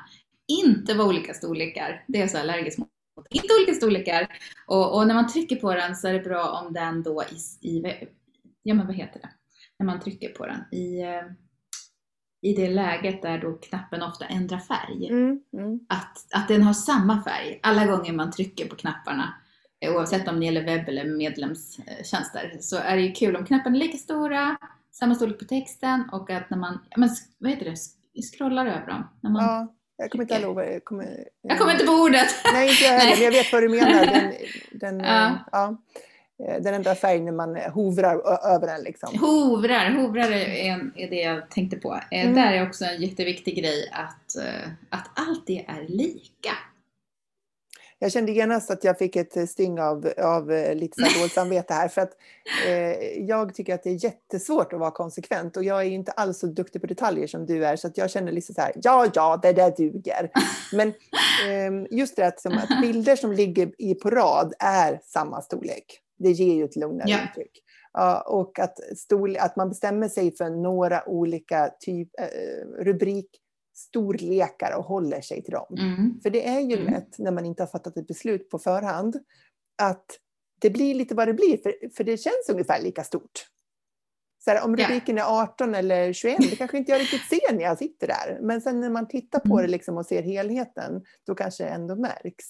[0.48, 2.06] inte vara olika storlekar.
[2.08, 2.90] Det är jag så allergisk mot.
[3.30, 4.28] Inte olika storlekar.
[4.68, 7.70] Och, och, när man trycker på den så är det bra om den då i,
[7.70, 7.82] i
[8.64, 9.30] ja men vad heter det,
[9.80, 11.22] när man trycker på den i, eh,
[12.42, 15.10] i det läget där då knappen ofta ändrar färg.
[15.10, 15.80] Mm, mm.
[15.90, 19.34] Att, att den har samma färg alla gånger man trycker på knapparna.
[19.82, 23.76] Eh, Oavsett om det gäller webb eller medlemstjänster så är det ju kul om knapparna
[23.76, 24.58] är lika stora,
[24.92, 28.88] samma storlek på texten och att när man, ja, men, vad heter det, scrollar över
[28.88, 29.08] dem.
[29.22, 31.28] När man, Ja, jag kommer inte ihåg vad jag kommer...
[31.42, 32.28] Jag kommer inte på ordet!
[32.54, 34.06] Nej, inte jag heller, men jag vet vad du menar.
[34.06, 34.34] Den,
[34.72, 35.26] den, Ja.
[35.28, 35.78] eh, ja.
[36.48, 38.16] Eh, den ändrar färg när man hovrar
[38.56, 39.20] över den liksom.
[39.20, 42.00] Hovrar, hovrar är, en, är det jag tänkte på.
[42.12, 42.36] Eh, Mm.
[42.36, 46.50] Där är också en jätteviktig grej att, eh, att allt det är lika.
[48.02, 51.88] Jag kände genast att jag fick ett sting av, av lite dåligt samvete här.
[51.88, 52.12] För att
[52.68, 55.58] eh, jag tycker att det är jättesvårt att vara konsekvent.
[55.58, 57.76] Och jag är inte alls så duktig på detaljer som du är.
[57.76, 60.32] Så att jag känner liksom så här, ja, ja, det där duger.
[60.74, 65.42] Men eh, just det att, som, att bilder som ligger i på rad är samma
[65.42, 66.02] storlek.
[66.20, 67.22] Det ger ju ett lugnare Ja.
[67.28, 67.64] intryck.
[67.94, 68.80] Ja, och att,
[69.10, 73.30] storle- att man bestämmer sig för några olika typ, eh, rubrik
[73.76, 75.76] storlekar och håller sig till dem.
[75.80, 76.20] Mm.
[76.24, 76.94] För det är ju Mm.
[76.94, 79.16] lätt när man inte har fattat ett beslut på förhand
[79.82, 80.06] att
[80.62, 83.46] det blir lite vad det blir, för, för det känns ungefär lika stort.
[84.46, 87.62] Så här, om rubriken är 18 eller 21, det kanske inte jag riktigt ser när
[87.64, 88.40] jag sitter där.
[88.42, 89.62] Men sen när man tittar på Mm.
[89.62, 92.46] det liksom och ser helheten, då kanske det ändå märks.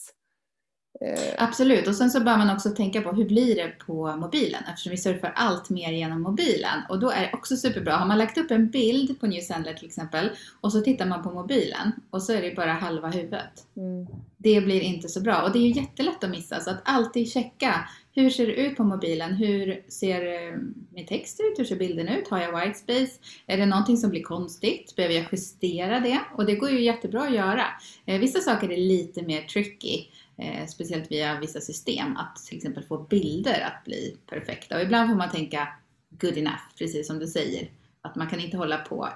[1.02, 4.64] Eh, Absolut, och sen så bör man också tänka på hur blir det på mobilen
[4.70, 6.80] eftersom vi surfar allt mer genom mobilen.
[6.90, 9.74] Och då är det också superbra, har man lagt upp en bild på New Sandler
[9.74, 10.30] till exempel
[10.62, 13.66] och så tittar man på mobilen och så är det bara halva huvudet.
[13.78, 16.82] mm, Det blir inte så bra och det är ju jättelätt att missa så att
[16.84, 19.34] alltid checka hur ser det ut på mobilen?
[19.34, 20.58] Hur ser eh,
[20.94, 21.60] min text ut?
[21.60, 22.28] Hur ser bilden ut?
[22.28, 23.12] Har jag white space?
[23.48, 24.96] Är det någonting som blir konstigt?
[24.96, 26.20] Behöver jag justera det?
[26.36, 27.66] Och det går ju jättebra att göra.
[28.06, 30.06] Eh, Vissa saker är lite mer tricky,
[30.40, 34.76] eh, speciellt via vissa system, att till exempel få bilder att bli perfekta.
[34.76, 35.68] Och ibland får man tänka
[36.10, 37.72] good enough, precis som du säger.
[38.02, 39.10] Att man kan inte hålla på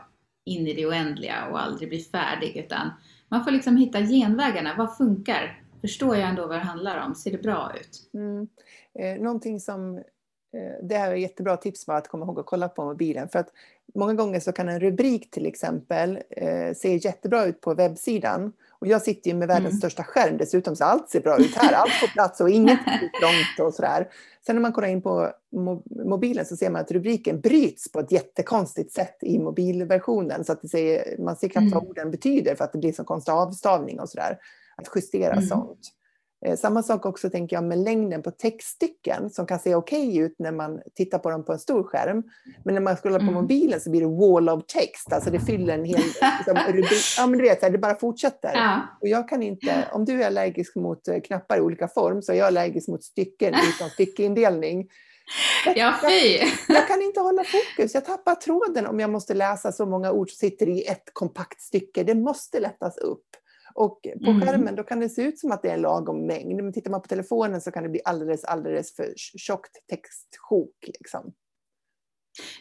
[0.46, 2.90] in i det oändliga och aldrig bli färdig utan
[3.30, 4.76] man får liksom hitta genvägarna.
[4.78, 5.62] Vad funkar?
[5.82, 7.16] Förstår jag ändå vad det handlar om?
[7.16, 8.10] Ser det bra ut?
[8.14, 8.48] mm.
[9.00, 10.04] Eh, någonting som, eh,
[10.84, 13.30] det här är ett jättebra tips bara att komma ihåg att kolla på mobilen.
[13.30, 13.50] För att
[13.96, 18.54] många gånger så kan en rubrik till exempel eh, se jättebra ut på webbsidan.
[18.84, 19.78] Och jag sitter ju med världens Mm.
[19.78, 21.74] största skärm dessutom så allt ser bra ut här.
[21.74, 24.08] Allt på plats och inget är långt och sådär.
[24.46, 28.00] Sen när man kollar in på mo- mobilen så ser man att rubriken bryts på
[28.00, 30.44] ett jättekonstigt sätt i mobilversionen.
[30.46, 31.90] Så att det säger, man ser knappt vad Mm.
[31.90, 34.38] orden betyder för att det blir så konstig avstavning och sådär.
[34.76, 35.46] Att justera Mm.
[35.46, 35.80] sånt.
[36.46, 40.36] Eh, Samma sak också tänker jag med längden på textstycken som kan se okej ut
[40.40, 42.24] när man tittar på dem på en stor skärm.
[42.66, 43.34] Men när man scrollar på Mm.
[43.34, 46.28] mobilen så blir det wall of text, alltså det fyller en hel liksom.
[47.18, 48.52] Ja men du vet, så här, det bara fortsätter.
[48.54, 52.22] Ja, Och jag kan inte, om du är allergisk mot eh, knappar i olika form
[52.22, 54.88] så är jag allergisk mot stycken utan styckeindelning.
[55.76, 56.40] ja fy!
[56.74, 60.30] Jag kan inte hålla fokus, jag tappar tråden om jag måste läsa så många ord
[60.30, 62.04] som sitter i ett kompakt stycke.
[62.04, 63.26] Det måste lättas upp.
[63.76, 64.42] Och på Mm.
[64.42, 66.64] skärmen då kan det se ut som att det är en lagom mängd.
[66.64, 70.76] Men tittar man på telefonen så kan det bli alldeles, alldeles för tjockt textsjok.
[70.88, 71.34] Liksom.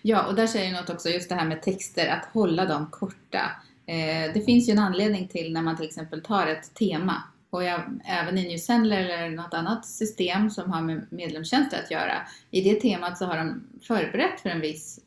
[0.02, 3.50] Ja, och där säger något också, just det här med texter, att hålla dem korta.
[3.86, 7.64] Eh, det finns ju en anledning till när man till exempel tar ett tema och
[7.64, 12.14] jag, även i New Sendler eller något annat system som har med medlemstjänster att göra.
[12.50, 15.00] I det temat så har de förberett för en viss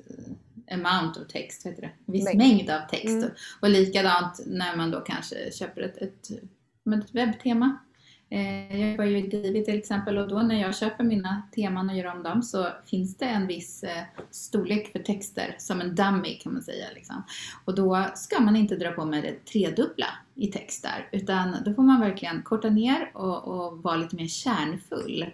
[0.72, 1.92] amount of text, heter det?
[2.06, 2.38] En viss Mängd.
[2.38, 3.06] mängd, av text.
[3.06, 3.30] Mm.
[3.60, 6.32] Och likadant när man då kanske köper ett, ett,
[7.02, 7.78] ett webbtema.
[8.30, 11.90] Eh, Jag jobbar ju i Divi till exempel och då när jag köper mina teman
[11.90, 15.96] och gör om dem så finns det en viss eh, storlek för texter som en
[15.96, 16.86] dummy kan man säga.
[16.96, 17.24] Liksom.
[17.66, 21.74] Och då ska man inte dra på med det tredubbla i text där utan då
[21.74, 25.26] får man verkligen korta ner och, och vara lite mer kärnfull.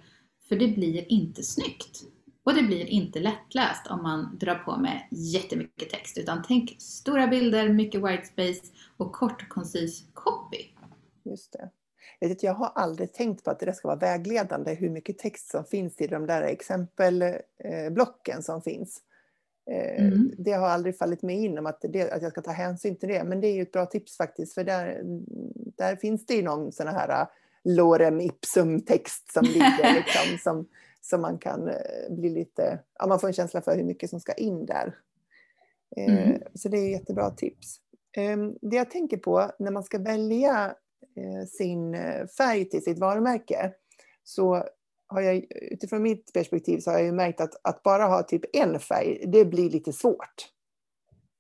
[0.50, 2.04] För det blir inte snyggt.
[2.44, 7.28] Och det blir inte lättläst om man drar på med jättemycket text utan tänk stora
[7.28, 8.62] bilder, mycket white space
[8.98, 10.58] och kort och koncis copy.
[11.24, 11.70] Just det.
[12.20, 15.18] Jag, vet, inte, jag har aldrig tänkt på att det ska vara vägledande hur mycket
[15.18, 19.02] text som finns i de där exempelblocken som finns.
[19.72, 20.32] Eh, Mm.
[20.38, 23.10] Det har aldrig fallit mig in om att, det, att jag ska ta hänsyn till
[23.10, 23.24] det.
[23.24, 24.54] Men det är ju ett bra tips faktiskt.
[24.54, 25.02] För där,
[25.78, 27.28] där finns det ju någon sån här
[27.64, 30.68] lorem ipsum text som ligger liksom, som,
[31.02, 31.76] som man kan eh,
[32.10, 34.98] bli lite, ja, man får en känsla för hur mycket som ska in där.
[35.98, 36.42] Eh, Mm.
[36.54, 37.78] Så det är jättebra tips.
[38.18, 40.76] Eh, Det jag tänker på när man ska välja
[41.16, 41.98] eh, sin
[42.38, 43.72] färg till sitt varumärke
[44.24, 44.64] så
[45.08, 48.42] har jag utifrån mitt perspektiv så har jag ju märkt att, att bara ha typ
[48.54, 50.50] en färg, det blir lite svårt.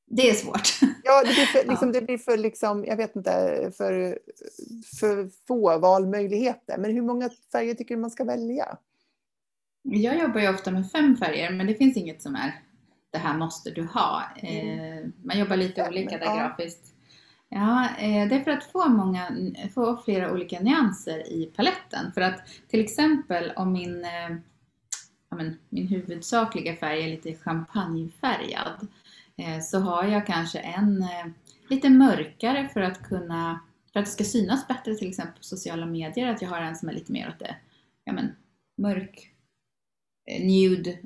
[0.08, 0.80] Det är svårt.
[1.04, 3.32] Ja, det blir för, liksom, det blir för, liksom, jag vet inte,
[3.78, 4.20] för,
[5.00, 6.78] för få valmöjligheter.
[6.78, 8.78] Men hur många färger tycker du man ska välja?
[9.84, 12.62] Jag jobbar ju ofta med fem färger men det finns inget som är
[13.12, 14.24] det här måste du ha.
[14.36, 16.94] Eh, man jobbar lite olika där grafiskt.
[17.50, 19.32] Ja, eh, det är för att få, många,
[19.74, 22.12] få flera olika nyanser i paletten.
[22.14, 24.30] För att till exempel om min, eh,
[25.30, 28.88] ja, men, min huvudsakliga färg är lite champagnefärgad
[29.64, 31.06] så har jag kanske en
[31.70, 33.60] lite mörkare för att kunna
[33.94, 36.76] för att det ska synas bättre till exempel på sociala medier, att jag har en
[36.76, 37.56] som är lite mer åt det
[38.04, 38.36] ja, men,
[38.78, 39.32] mörk
[40.40, 40.98] nude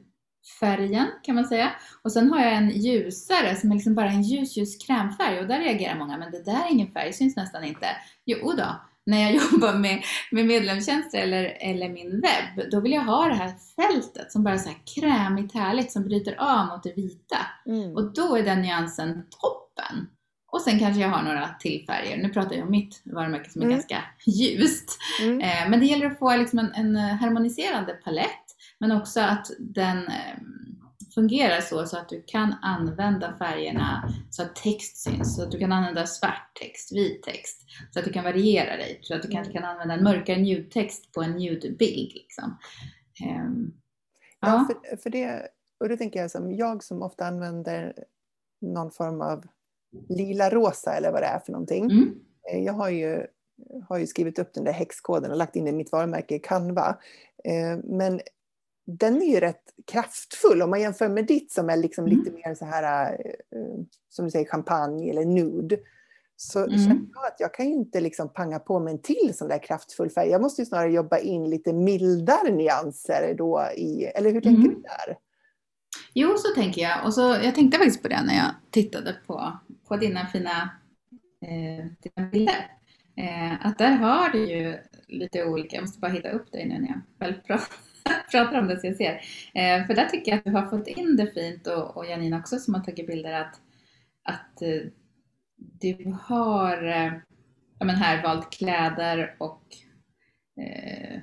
[0.60, 1.72] färgen kan man säga.
[2.02, 5.48] Och sen har jag en ljusare som är liksom bara en ljus, ljus krämfärg och
[5.48, 7.88] där reagerar många, men det där är ingen färg, syns nästan inte.
[8.26, 13.04] Jo då, när jag jobbar med, med medlemstjänster eller, eller min webb, då vill jag
[13.04, 16.94] ha det här fältet som bara så här krämigt härligt som bryter av mot det
[16.96, 17.38] vita.
[17.66, 17.96] Mm.
[17.96, 20.08] Och då är den nyansen toppen.
[20.52, 22.18] Och sen kanske jag har några till färger.
[22.18, 23.78] Nu pratar jag om mitt varumärke som är mm.
[23.78, 24.98] ganska ljust.
[25.22, 25.42] Mm.
[25.42, 28.45] Eh, men det gäller att få liksom en, en harmoniserande palett
[28.80, 30.66] men också att den ehm,
[31.16, 35.36] fungerar så, så att du kan använda färgerna så att text syns.
[35.36, 37.62] Så att du kan använda svart text, vit text.
[37.92, 39.00] Så att du kan variera dig.
[39.02, 42.14] Så att du kanske kan använda en mörkare nude-text på en nude-bild.
[42.14, 42.58] Liksom.
[43.26, 43.74] Um,
[44.40, 44.68] ja, ja.
[44.68, 45.48] För, för, det,
[45.80, 47.94] och då tänker jag som jag som ofta använder
[48.62, 49.46] någon form av
[50.10, 51.86] lila-rosa eller vad det är för någonting.
[51.86, 52.20] Mm.
[52.52, 53.28] Eh, jag har ju,
[53.88, 56.98] har ju skrivit upp den där häxkoden och lagt in den i mitt varumärke Canva.
[57.44, 58.20] Eh, men
[58.86, 62.18] den är ju rätt kraftfull om man jämför med ditt som är liksom mm.
[62.18, 65.78] lite mer så här, eh, som du säger, champagne eller nude.
[66.36, 66.78] Så mm.
[66.78, 69.64] känner jag att jag kan ju inte liksom panga på med en till sån där
[69.64, 70.30] kraftfull färg.
[70.30, 74.74] Jag måste ju snarare jobba in lite mildare nyanser då i, eller hur tänker mm.
[74.74, 75.18] du där?
[76.14, 77.06] Jo, så tänker jag.
[77.06, 80.70] Och så, jag tänkte faktiskt på det när jag tittade på, på dina fina
[81.42, 82.72] eh, dina bilder.
[83.18, 86.80] Eh, att där har du ju lite olika, jag måste bara hitta upp dig nu
[86.80, 87.76] när jag själv pratar.
[88.32, 89.22] pratar om det så jag ser.
[89.54, 92.38] Eh, för där tycker jag att du har fått in det fint och, och Janine
[92.40, 93.62] också som har tagit bilder att,
[94.24, 94.82] att eh,
[95.56, 97.14] du har eh,
[97.80, 99.62] ja, men här valt kläder och
[100.62, 101.20] eh,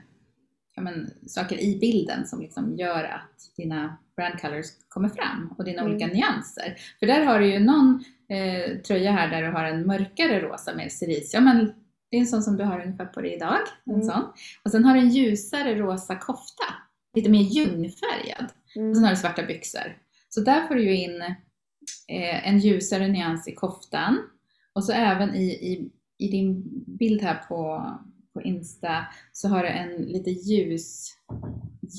[0.74, 5.64] ja, men, saker i bilden som liksom gör att dina brand colors kommer fram och
[5.64, 5.92] dina mm.
[5.92, 6.76] olika nyanser.
[6.98, 10.74] För där har du ju någon eh, tröja här där du har en mörkare rosa
[10.74, 11.36] med cerise.
[11.36, 11.72] Ja, men
[12.12, 13.58] det är en sån som du har ungefär på dig idag.
[13.84, 14.06] En mm.
[14.06, 14.22] sån.
[14.64, 16.64] Och sen har du en ljusare rosa kofta.
[17.14, 18.46] Lite mer ljungfärgad.
[18.76, 18.90] Mm.
[18.90, 19.98] Och sen har du svarta byxor.
[20.28, 21.22] Så där får du ju in
[22.08, 24.18] eh, en ljusare nyans i koftan.
[24.72, 27.90] Och så även i, i, i din bild här på,
[28.32, 31.16] på Insta så har du en lite ljus,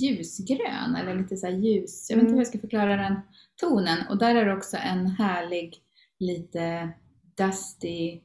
[0.02, 3.20] ljusgrön eller lite så ljus, jag vet inte hur jag ska förklara den
[3.56, 4.08] tonen.
[4.10, 5.78] Och där är det också en härlig
[6.20, 6.90] lite
[7.38, 8.20] dusty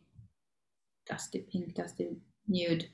[1.09, 2.09] dusty pink, dusty
[2.45, 2.85] nude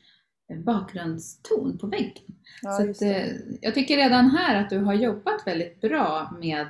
[0.65, 2.25] bakgrundston på väggen.
[2.63, 3.27] Ja, så att, eh,
[3.61, 6.67] jag tycker redan här att du har jobbat väldigt bra med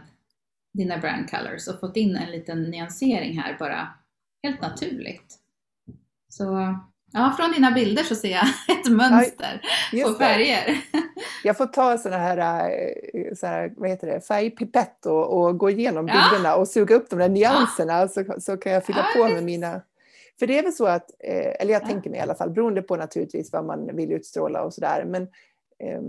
[0.72, 3.88] dina brand colors och fått in en liten nyansering här bara
[4.42, 5.38] helt naturligt.
[6.28, 6.78] Så
[7.12, 8.46] ja, från dina bilder så ser jag
[8.78, 9.61] ett mönster
[9.92, 10.80] ja, på färger.
[11.44, 12.70] Jag får ta sådana här,
[13.14, 16.54] eh, så här vad heter det, färgpipett och, och gå igenom bilderna ja.
[16.54, 19.80] och suga upp de där nyanserna så, så kan jag fylla på med mina
[20.38, 21.86] för det är väl så att, eh, eller jag ja.
[21.86, 25.22] tänker mig i alla fall, beroende på naturligtvis vad man vill utstråla och sådär, men
[25.78, 26.02] eh,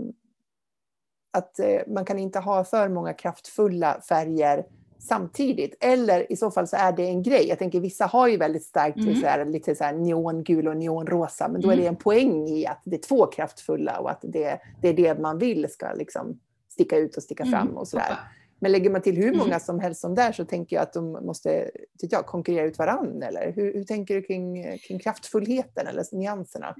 [1.32, 4.66] att eh, man kan inte ha för många kraftfulla färger
[4.98, 5.76] samtidigt.
[5.80, 7.48] Eller i så fall så är det en grej.
[7.48, 9.14] Jag tänker vissa har ju väldigt starkt mm.
[9.14, 11.94] så här, lite så här neongul och neonrosa, men då är det mm.
[11.94, 15.38] en poäng i att det är två kraftfulla och att det, det är det man
[15.38, 17.52] vill ska liksom sticka ut och sticka mm.
[17.52, 18.18] fram och sådär.
[18.58, 19.38] Men lägger man till hur mm.
[19.38, 23.26] många som helst som där så tänker jag att de måste jag, konkurrera ut varandra.
[23.26, 26.74] Eller hur, hur tänker du kring, kring kraftfullheten eller nyanserna?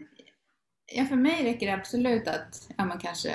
[0.93, 3.31] Ja, för mig räcker det absolut att ja, man kanske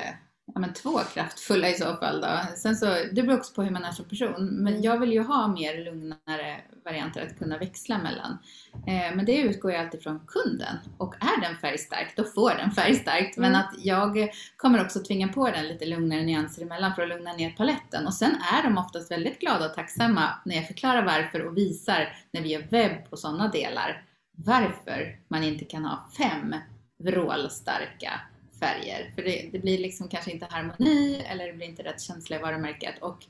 [0.53, 2.21] ja, men två kraftfulla i så fall.
[2.21, 2.27] Då.
[2.55, 4.45] Sen så, det beror också på hur man är som person.
[4.45, 8.37] Men jag vill ju ha mer lugnare varianter att kunna växla mellan.
[8.73, 10.77] Eh, men det utgår ju alltid från kunden.
[10.97, 13.37] Och är den färgstark, då får den färgstarkt.
[13.37, 13.51] Mm.
[13.51, 17.33] Men att jag kommer också tvinga på den lite lugnare nyanser emellan för att lugna
[17.33, 18.07] ner paletten.
[18.07, 22.15] Och sen är de oftast väldigt glada och tacksamma när jag förklarar varför och visar
[22.31, 24.05] när vi gör webb och sådana delar
[24.37, 26.55] varför man inte kan ha fem
[27.03, 28.21] vrålstarka
[28.61, 29.11] färger.
[29.15, 32.39] För det, det, blir liksom kanske inte harmoni eller det blir inte rätt känsla i
[32.39, 32.95] varumärket.
[33.01, 33.25] Och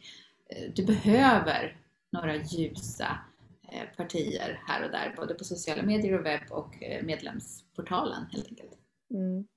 [0.50, 1.78] eh, du behöver
[2.12, 3.20] några ljusa
[3.72, 8.48] eh, partier här och där, både på sociala medier och webb och eh, medlemsportalen helt
[8.48, 8.72] enkelt.
[9.14, 9.48] Mm.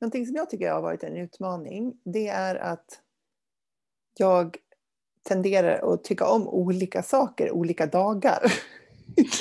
[0.00, 3.00] Någonting som jag tycker har varit en utmaning, det är att
[4.18, 4.56] jag
[5.22, 8.52] tenderar att tycka om olika saker olika dagar.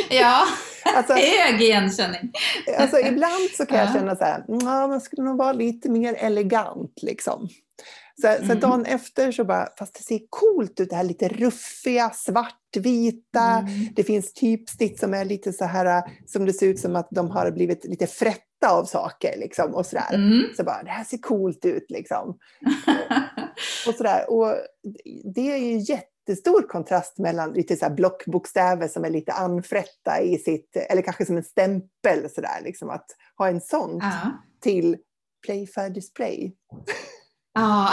[0.09, 0.43] Ja,
[0.97, 2.31] alltså, hög igenkänning.
[2.77, 4.43] Alltså, ibland så kan jag känna så här,
[4.87, 7.49] man skulle nog vara lite mer elegant liksom.
[8.21, 8.47] Så, mm.
[8.47, 13.49] så dagen efter så bara, fast det ser coolt ut, det här lite ruffiga, svartvita.
[13.49, 13.87] Mm.
[13.95, 17.31] Det finns typsnitt som är lite så här, som det ser ut som att de
[17.31, 19.37] har blivit lite frätta av saker.
[19.37, 20.13] Liksom, och sådär.
[20.13, 20.43] Mm.
[20.57, 22.29] Så bara, det här ser coolt ut liksom.
[23.87, 24.29] och, sådär.
[24.29, 24.55] och
[25.35, 25.79] det är ju
[26.27, 31.37] jättestor kontrast mellan lite så blockbokstäver som är lite anfrätta i sitt, eller kanske som
[31.37, 33.05] en stämpel sådär, liksom att
[33.37, 34.43] ha en sån ja.
[34.61, 34.97] till
[35.45, 36.55] play for display.
[37.53, 37.89] Ja,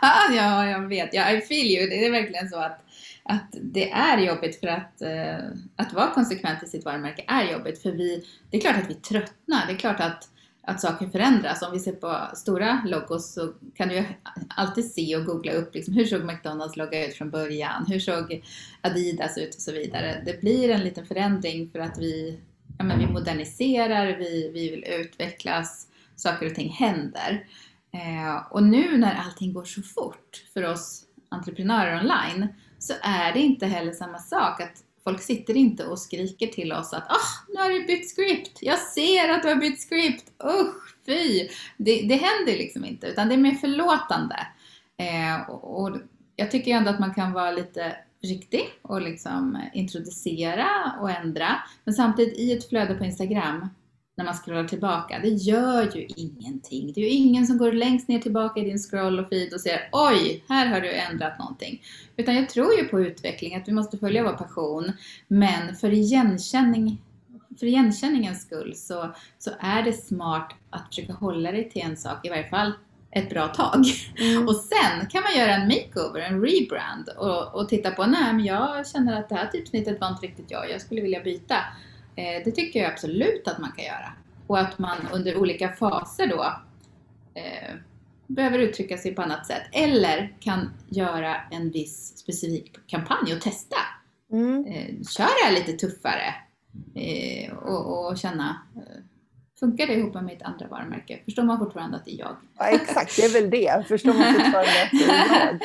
[0.30, 1.14] ja, jag vet.
[1.14, 1.88] Ja, I feel you.
[1.88, 2.80] Det är verkligen så att,
[3.24, 7.82] att det är jobbigt för att, uh, att vara konsekvent i sitt varumärke är jobbigt.
[7.82, 9.66] För vi, det är klart att vi tröttnar.
[9.66, 10.28] Det är klart att,
[10.62, 11.62] att saker förändras.
[11.62, 14.04] Om vi ser på stora logos så kan du
[14.48, 17.86] alltid se och googla upp liksom, hur såg McDonalds logga ut från början?
[17.88, 18.44] Hur såg
[18.80, 20.22] Adidas ut och så vidare.
[20.26, 22.40] Det blir en liten förändring för att vi,
[22.78, 25.86] ja, men vi moderniserar, vi, vi vill utvecklas,
[26.16, 27.46] saker och ting händer.
[27.92, 32.48] Eh, och nu när allting går så fort för oss entreprenörer online
[32.78, 36.92] så är det inte heller samma sak att folk sitter inte och skriker till oss
[36.92, 40.96] att ah, nu har du bytt script, jag ser att du har bytt script, usch
[41.06, 41.48] fy!
[41.76, 44.46] Det, det händer liksom inte utan det är mer förlåtande.
[44.96, 45.96] Eh, och, och
[46.36, 50.68] jag tycker ändå att man kan vara lite försiktig och liksom introducera
[51.00, 51.62] och ändra.
[51.84, 53.68] Men samtidigt i ett flöde på Instagram
[54.20, 55.18] när man scrollar tillbaka.
[55.22, 56.92] Det gör ju ingenting.
[56.92, 59.60] Det är ju ingen som går längst ner tillbaka i din scroll och feed och
[59.60, 61.82] ser oj, här har du ändrat någonting.
[62.16, 64.92] Utan jag tror ju på utveckling, att vi måste följa vår passion.
[65.28, 67.02] Men för, igenkänning,
[67.58, 72.26] för igenkänningens skull så, så är det smart att försöka hålla dig till en sak,
[72.26, 72.72] i varje fall
[73.10, 73.84] ett bra tag.
[74.18, 74.48] Mm.
[74.48, 78.44] Och sen kan man göra en makeover, en rebrand och, och titta på, nej men
[78.44, 81.56] jag känner att det här typsnittet var inte riktigt jag, jag skulle vilja byta.
[82.20, 84.12] Eh, det tycker jag absolut att man kan göra.
[84.46, 86.44] Och att man under olika faser då
[87.34, 87.74] eh,
[88.26, 89.62] behöver uttrycka sig på annat sätt.
[89.72, 93.76] Eller kan göra en viss specifik kampanj och testa.
[94.32, 94.66] Mm.
[94.66, 96.34] Eh, kör det här lite tuffare
[96.94, 99.02] eh, och, och, känna eh,
[99.60, 101.20] Funkar det ihop med mitt andra varumärke?
[101.24, 102.36] Förstår man fortfarande att det är jag?
[102.58, 103.86] Ja, exakt, det är väl det.
[103.88, 105.60] Förstår man fortfarande att det är jag?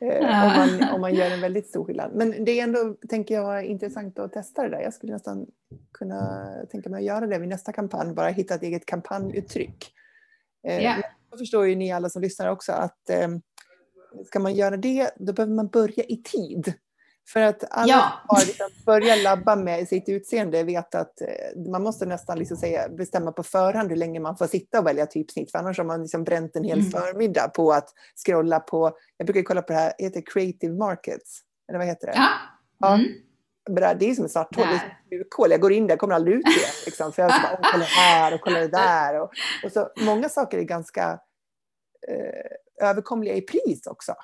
[0.00, 2.10] Eh, om, man, om man gör en väldigt stor skillnad.
[2.14, 4.80] Men det är ändå, tänker jag, intressant att testa det där.
[4.80, 5.46] Jag skulle nästan
[5.92, 9.92] kunna tänka mig att göra det vid nästa kampanj, bara hitta ett eget kampanjuttryck.
[10.68, 11.00] Yeah.
[11.30, 13.28] Jag förstår ju ni alla som lyssnar också att eh,
[14.26, 16.74] ska man göra det, då behöver man börja i tid.
[17.32, 18.12] För att alla ja.
[18.28, 22.88] har liksom börjat labba med sitt utseende vet att eh, man måste nästan liksom säga,
[22.88, 25.50] bestämma på förhand hur länge man får sitta och välja typsnitt.
[25.50, 26.90] För annars har man liksom bränt en hel mm.
[26.90, 27.88] förmiddag på att
[28.26, 31.40] scrolla på, jag brukar kolla på det här, heter Creative Markets?
[31.68, 32.12] Eller vad heter det?
[32.16, 32.28] Ja.
[32.78, 32.94] ja.
[32.94, 33.98] Mm.
[33.98, 34.66] Det är som ett svart hål,
[35.08, 35.50] slukhål.
[35.50, 36.70] Jag går in där, kommer aldrig ut igen.
[36.86, 39.20] Liksom, för jag bara, kolla här och kolla det där.
[39.20, 39.30] Och,
[39.64, 41.20] och så, många saker är ganska
[42.08, 44.14] eh, överkomliga i pris också.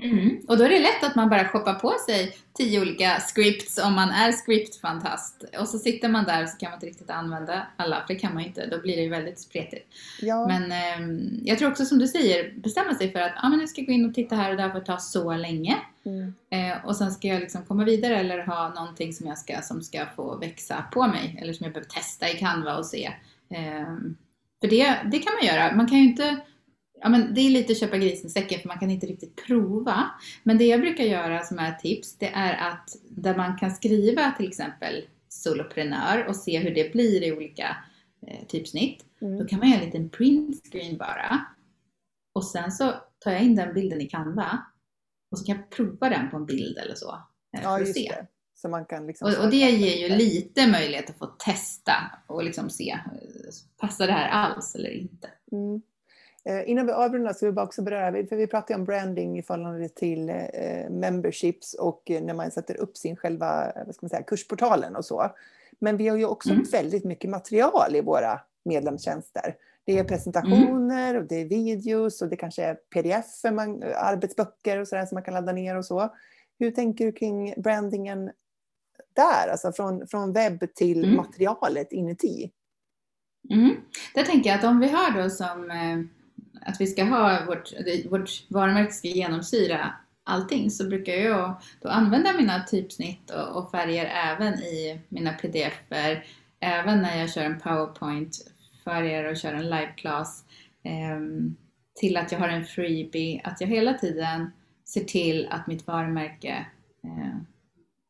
[0.00, 0.40] Mm.
[0.48, 3.94] Och då är det lätt att man bara shoppar på sig tio olika scripts om
[3.94, 5.44] man är scriptfantast.
[5.58, 8.20] Och så sitter man där och så kan man inte riktigt använda alla, för det
[8.20, 8.66] kan man ju inte.
[8.66, 9.86] Då blir det ju väldigt spretigt.
[10.20, 10.46] Ja.
[10.46, 13.66] Men eh, jag tror också som du säger, bestämma sig för att ah, men nu
[13.66, 15.76] ska jag gå in och titta här och där för att ta så länge.
[16.04, 16.34] Mm.
[16.50, 19.82] Eh, och sen ska jag liksom komma vidare eller ha någonting som jag ska, som
[19.82, 21.38] ska få växa på mig.
[21.42, 23.04] Eller som jag behöver testa i Canva och se.
[23.50, 23.96] Eh,
[24.60, 25.76] för det, det kan man göra.
[25.76, 26.40] Man kan ju inte
[27.02, 30.10] ja, men det är lite köpa grisen i säcken för man kan inte riktigt prova.
[30.42, 34.30] Men det jag brukar göra som är tips, det är att där man kan skriva
[34.30, 37.76] till exempel soloprenör och se hur det blir i olika
[38.26, 39.04] eh, typsnitt.
[39.20, 39.38] Mm.
[39.38, 41.46] Då kan man göra en liten printscreen bara.
[42.34, 44.58] Och sen så tar jag in den bilden i Canva
[45.30, 47.10] och så kan jag prova den på en bild eller så.
[47.56, 48.08] Eh, ja, just se.
[48.08, 48.26] det.
[48.54, 51.92] Så man kan liksom och, och, det ger ju lite möjlighet att få testa
[52.26, 55.30] och liksom se, eh, passar det här alls eller inte?
[55.52, 55.82] Mm.
[56.44, 59.38] Eh, innan vi avrundar så vill jag också beröra, för vi pratar ju om branding
[59.38, 64.04] i förhållande till eh, memberships och eh, när man sätter upp sin själva vad ska
[64.04, 65.30] man säga, kursportalen och så.
[65.78, 66.64] Men vi har ju också mm.
[66.72, 69.56] väldigt mycket material i våra medlemstjänster.
[69.84, 71.22] Det är presentationer mm.
[71.22, 75.22] och det är videos och det kanske är pdf, man, arbetsböcker och sådär som man
[75.22, 76.14] kan ladda ner och så.
[76.58, 78.30] Hur tänker du kring brandingen
[79.12, 81.16] där, alltså från, från webb till mm.
[81.16, 82.50] materialet inuti?
[83.50, 83.76] Mm.
[84.14, 85.70] Där tänker jag att om vi har då som
[86.66, 87.72] att vi ska ha vårt,
[88.10, 89.94] vårt varumärke ska genomsyra
[90.24, 96.26] allting så brukar jag då använda mina typsnitt och, och färger även i mina pdf-er.
[96.60, 98.36] Även när jag kör en powerpoint
[98.84, 100.44] för er och kör en live-class.
[100.84, 101.20] Eh,
[101.94, 103.40] till att jag har en freebie.
[103.44, 104.52] Att jag hela tiden
[104.88, 106.66] ser till att mitt varumärke
[107.04, 107.38] eh,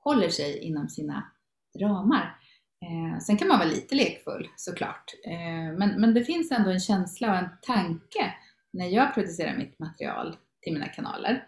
[0.04, 1.30] håller sig inom sina
[1.78, 2.38] ramar.
[2.82, 5.04] Eh, sen kan man vara lite lekfull såklart.
[5.26, 8.34] Eh, men, men det finns ändå en känsla och en tanke
[8.72, 11.46] när jag producerar mitt material till mina kanaler.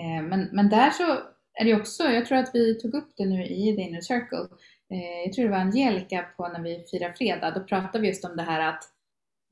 [0.00, 1.04] Eh, men, men där så
[1.60, 4.48] är det också, jag tror att vi tog upp det nu i The Inner Circle,
[4.90, 8.24] eh, jag tror det var Angelica på när vi firar fredag, då pratade vi just
[8.24, 8.84] om det här att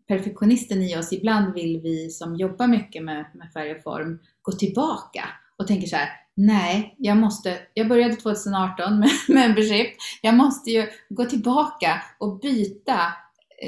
[0.09, 4.53] perfektionisten i oss, ibland vill vi som jobbar mycket med, med färg och form gå
[4.53, 5.25] tillbaka
[5.57, 10.87] och tänker så här, nej, jag måste, jag började 2018 med membership, jag måste ju
[11.09, 13.01] gå tillbaka och byta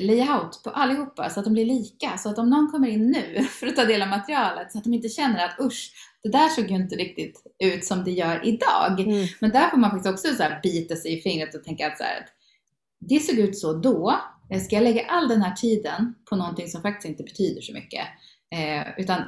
[0.01, 2.19] layout på allihopa så att de blir lika.
[2.19, 4.85] Så att om någon kommer in nu för att ta del av materialet så att
[4.85, 5.93] de inte känner att usch,
[6.23, 9.01] det där såg ju inte riktigt ut som det gör idag.
[9.01, 9.27] Mm.
[9.41, 11.99] Men där får man faktiskt också så här bita sig i fingret och tänka att,
[11.99, 12.27] så här,
[13.01, 14.21] det såg ut så då.
[14.67, 18.05] Ska jag lägga all den här tiden på någonting som faktiskt inte betyder så mycket?
[18.55, 19.23] Eh, utan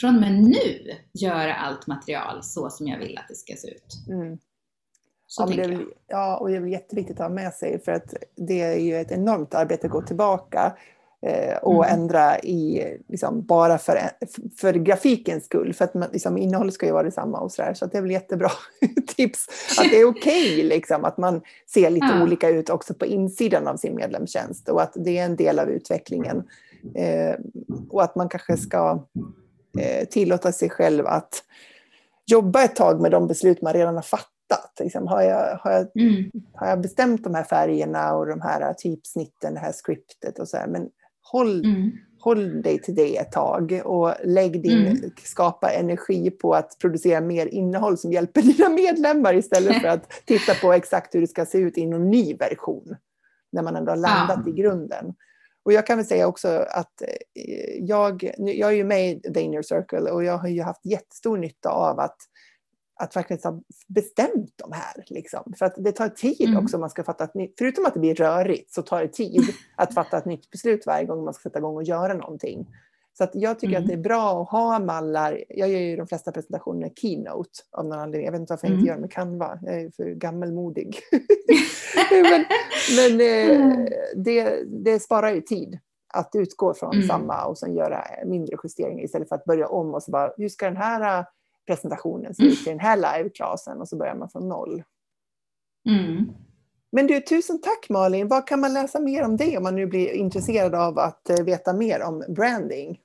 [0.00, 3.70] från och med nu göra allt material så som jag vill att det ska se
[3.70, 4.08] ut.
[4.08, 4.38] Mm.
[5.34, 7.80] Så ja, det är väl, ja, och det är väl jätteviktigt att ha med sig
[7.84, 10.76] för att det är ju ett enormt arbete att gå tillbaka
[11.22, 12.00] eh, och mm.
[12.00, 13.98] ändra i, liksom, bara för,
[14.60, 15.74] för grafikens skull.
[15.74, 17.74] För att man, liksom, innehållet ska ju vara detsamma och sådär.
[17.74, 18.50] Så det är väl jättebra
[19.16, 21.40] tips att det är okej okay, liksom, att man
[21.74, 22.22] ser lite ja.
[22.22, 25.68] olika ut också på insidan av sin medlemstjänst och att det är en del av
[25.70, 26.48] utvecklingen.
[26.94, 27.34] Eh,
[27.90, 29.04] och att man kanske ska
[29.78, 31.42] eh, tillåta sig själv att
[32.26, 34.33] jobba ett tag med de beslut man redan har fattat
[34.80, 36.30] Liksom, har, jag, har, jag, mm.
[36.54, 40.56] har jag bestämt de här färgerna och de här typsnitten, det här scriptet och så
[40.56, 40.88] här, men
[41.32, 41.92] håll, mm.
[42.20, 45.10] håll dig till det ett tag och lägg din, mm.
[45.24, 50.54] skapa energi på att producera mer innehåll som hjälper dina medlemmar istället för att titta
[50.54, 52.96] på exakt hur det ska se ut i någon ny version
[53.52, 54.52] när man ändå har landat ja.
[54.52, 55.14] i grunden.
[55.64, 59.40] Och jag kan väl säga också att eh, jag, jag är ju med i The
[59.40, 62.16] Inner Circle och jag har ju haft jättestor nytta av att
[63.04, 65.04] att faktiskt ha bestämt de här.
[65.06, 65.52] Liksom.
[65.58, 66.64] För att det tar tid mm.
[66.64, 69.08] också om man ska fatta ett nytt, förutom att det blir rörigt så tar det
[69.08, 69.42] tid
[69.76, 72.66] att fatta ett nytt beslut varje gång man ska sätta igång och göra någonting.
[73.18, 73.82] Så jag tycker mm.
[73.82, 75.44] att det är bra att ha mallar.
[75.48, 78.24] Jag gör ju de flesta presentationer Keynote av någon anledning.
[78.24, 78.86] Jag vet inte varför jag inte mm.
[78.86, 79.58] gör det med Canva.
[79.62, 81.00] Jag är för gammelmodig.
[82.10, 82.44] men
[82.96, 83.86] men eh,
[84.16, 85.78] det, det sparar ju tid
[86.14, 87.06] att utgå från mm.
[87.06, 90.48] samma och sen göra mindre justeringar istället för att börja om och så bara, hur
[90.48, 91.24] ska den här
[91.66, 94.82] presentationen ser ut i den här liveklasen och så börjar man från noll.
[95.88, 96.32] Mm.
[96.92, 98.28] Men du, tusen tack Malin.
[98.28, 101.44] Vad kan man läsa mer om det om man nu blir intresserad av att eh,
[101.44, 103.00] veta mer om branding?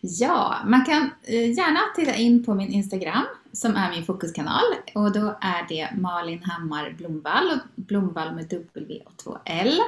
[0.00, 4.62] Ja, man kan eh, gärna titta in på min Instagram som är min fokuskanal
[4.94, 9.78] och då är det Malin Hammar Blomvall och Blomvall med W och två L.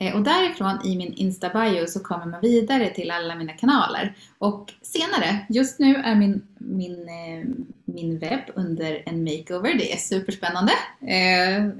[0.00, 4.16] Eh, och därifrån i min Insta-bio så kommer man vidare till alla mina kanaler.
[4.38, 7.44] Och senare, just nu är min, min, eh,
[7.84, 9.74] min webb under en makeover.
[9.74, 10.72] Det är superspännande.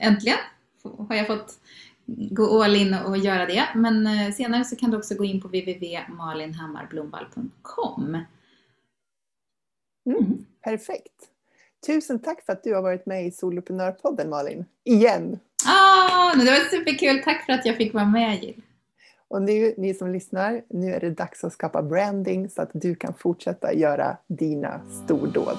[0.01, 0.39] Äntligen
[1.09, 1.59] har jag fått
[2.31, 3.69] gå all in och göra det.
[3.75, 8.25] Men eh, senare så kan du också gå in på www.malinhammarblomvall.com.
[10.07, 11.29] Mm, mm, perfekt.
[11.87, 14.65] Tusen tack för att du har varit med i Soloprenörpodden Malin.
[14.85, 15.39] Igen!
[15.67, 17.23] Ah, det var superkul.
[17.25, 18.63] Tack för att jag fick vara med Jill.
[19.29, 22.95] Och nu, ni som lyssnar, nu är det dags att skapa branding så att du
[22.95, 25.59] kan fortsätta göra dina stordåd.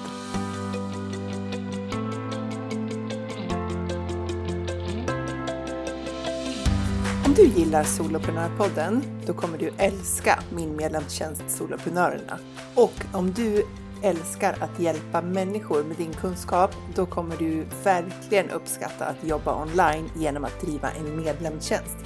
[7.26, 12.38] Om du gillar Soloprenörpodden, då kommer du älska min medlemstjänst Soloprenörerna.
[12.74, 13.64] Och om du
[14.02, 20.10] älskar att hjälpa människor med din kunskap, då kommer du verkligen uppskatta att jobba online
[20.16, 21.96] genom att driva en medlemstjänst.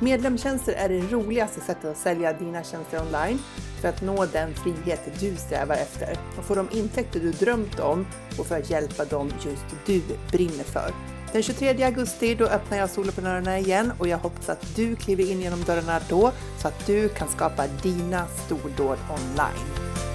[0.00, 3.38] Medlemstjänster är det roligaste sättet att sälja dina tjänster online
[3.80, 8.06] för att nå den frihet du strävar efter och få de intäkter du drömt om
[8.38, 10.92] och för att hjälpa dem just du brinner för.
[11.32, 15.40] Den 23 augusti då öppnar jag Soloprenörerna igen och jag hoppas att du kliver in
[15.40, 20.09] genom dörrarna då så att du kan skapa dina stordåd online.